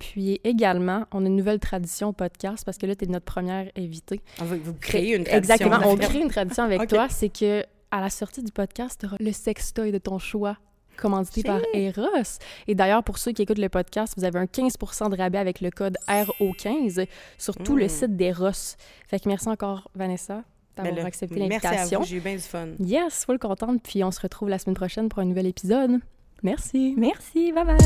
Puis 0.00 0.40
également, 0.42 1.04
on 1.12 1.24
a 1.24 1.28
une 1.28 1.36
nouvelle 1.36 1.60
tradition 1.60 2.08
au 2.08 2.12
podcast, 2.12 2.64
parce 2.64 2.76
que 2.78 2.86
là, 2.86 2.96
tu 2.96 3.04
es 3.04 3.08
notre 3.08 3.26
première 3.26 3.70
invitée. 3.78 4.20
On 4.40 4.44
va- 4.46 4.56
Vous 4.56 4.74
créez 4.74 5.14
une 5.14 5.22
tradition. 5.24 5.54
Exactement. 5.66 5.80
On 5.88 5.96
crée 5.96 6.20
une 6.20 6.30
tradition 6.30 6.64
avec 6.64 6.88
toi, 6.88 7.06
c'est 7.08 7.28
que 7.28 7.62
à 7.92 8.00
la 8.00 8.10
sortie 8.10 8.42
du 8.42 8.50
podcast, 8.50 8.98
tu 9.00 9.06
auras 9.06 9.16
le 9.20 9.30
sextoy 9.32 9.92
de 9.92 9.98
ton 9.98 10.18
choix 10.18 10.56
commandité 10.96 11.42
par 11.42 11.60
Eros. 11.74 12.38
Et 12.66 12.74
d'ailleurs, 12.74 13.02
pour 13.04 13.16
ceux 13.18 13.32
qui 13.32 13.42
écoutent 13.42 13.58
le 13.58 13.68
podcast, 13.70 14.12
vous 14.16 14.24
avez 14.24 14.38
un 14.38 14.46
15 14.46 14.76
de 15.10 15.16
rabais 15.16 15.38
avec 15.38 15.60
le 15.60 15.70
code 15.70 15.96
RO15 16.08 17.06
sur 17.38 17.56
tout 17.56 17.76
le 17.76 17.86
Mm. 17.86 17.88
site 17.88 18.16
d'Eros. 18.16 18.76
Fait 19.08 19.18
que 19.20 19.28
merci 19.28 19.48
encore, 19.48 19.90
Vanessa, 19.94 20.44
Ben 20.76 20.84
d'avoir 20.84 21.00
là, 21.02 21.06
accepté 21.06 21.46
Merci 21.48 21.66
à 21.66 21.70
l'invitation. 21.72 22.00
vous, 22.00 22.06
j'ai 22.06 22.16
eu 22.16 22.20
bien 22.20 22.34
du 22.34 22.40
fun. 22.42 22.68
Yes, 22.80 23.24
full 23.24 23.38
contente. 23.38 23.82
Puis 23.82 24.04
on 24.04 24.10
se 24.10 24.20
retrouve 24.20 24.48
la 24.50 24.58
semaine 24.58 24.76
prochaine 24.76 25.08
pour 25.08 25.18
un 25.20 25.24
nouvel 25.24 25.46
épisode. 25.46 26.00
Merci. 26.42 26.94
Merci, 26.96 27.52
bye 27.52 27.64
bye! 27.64 27.76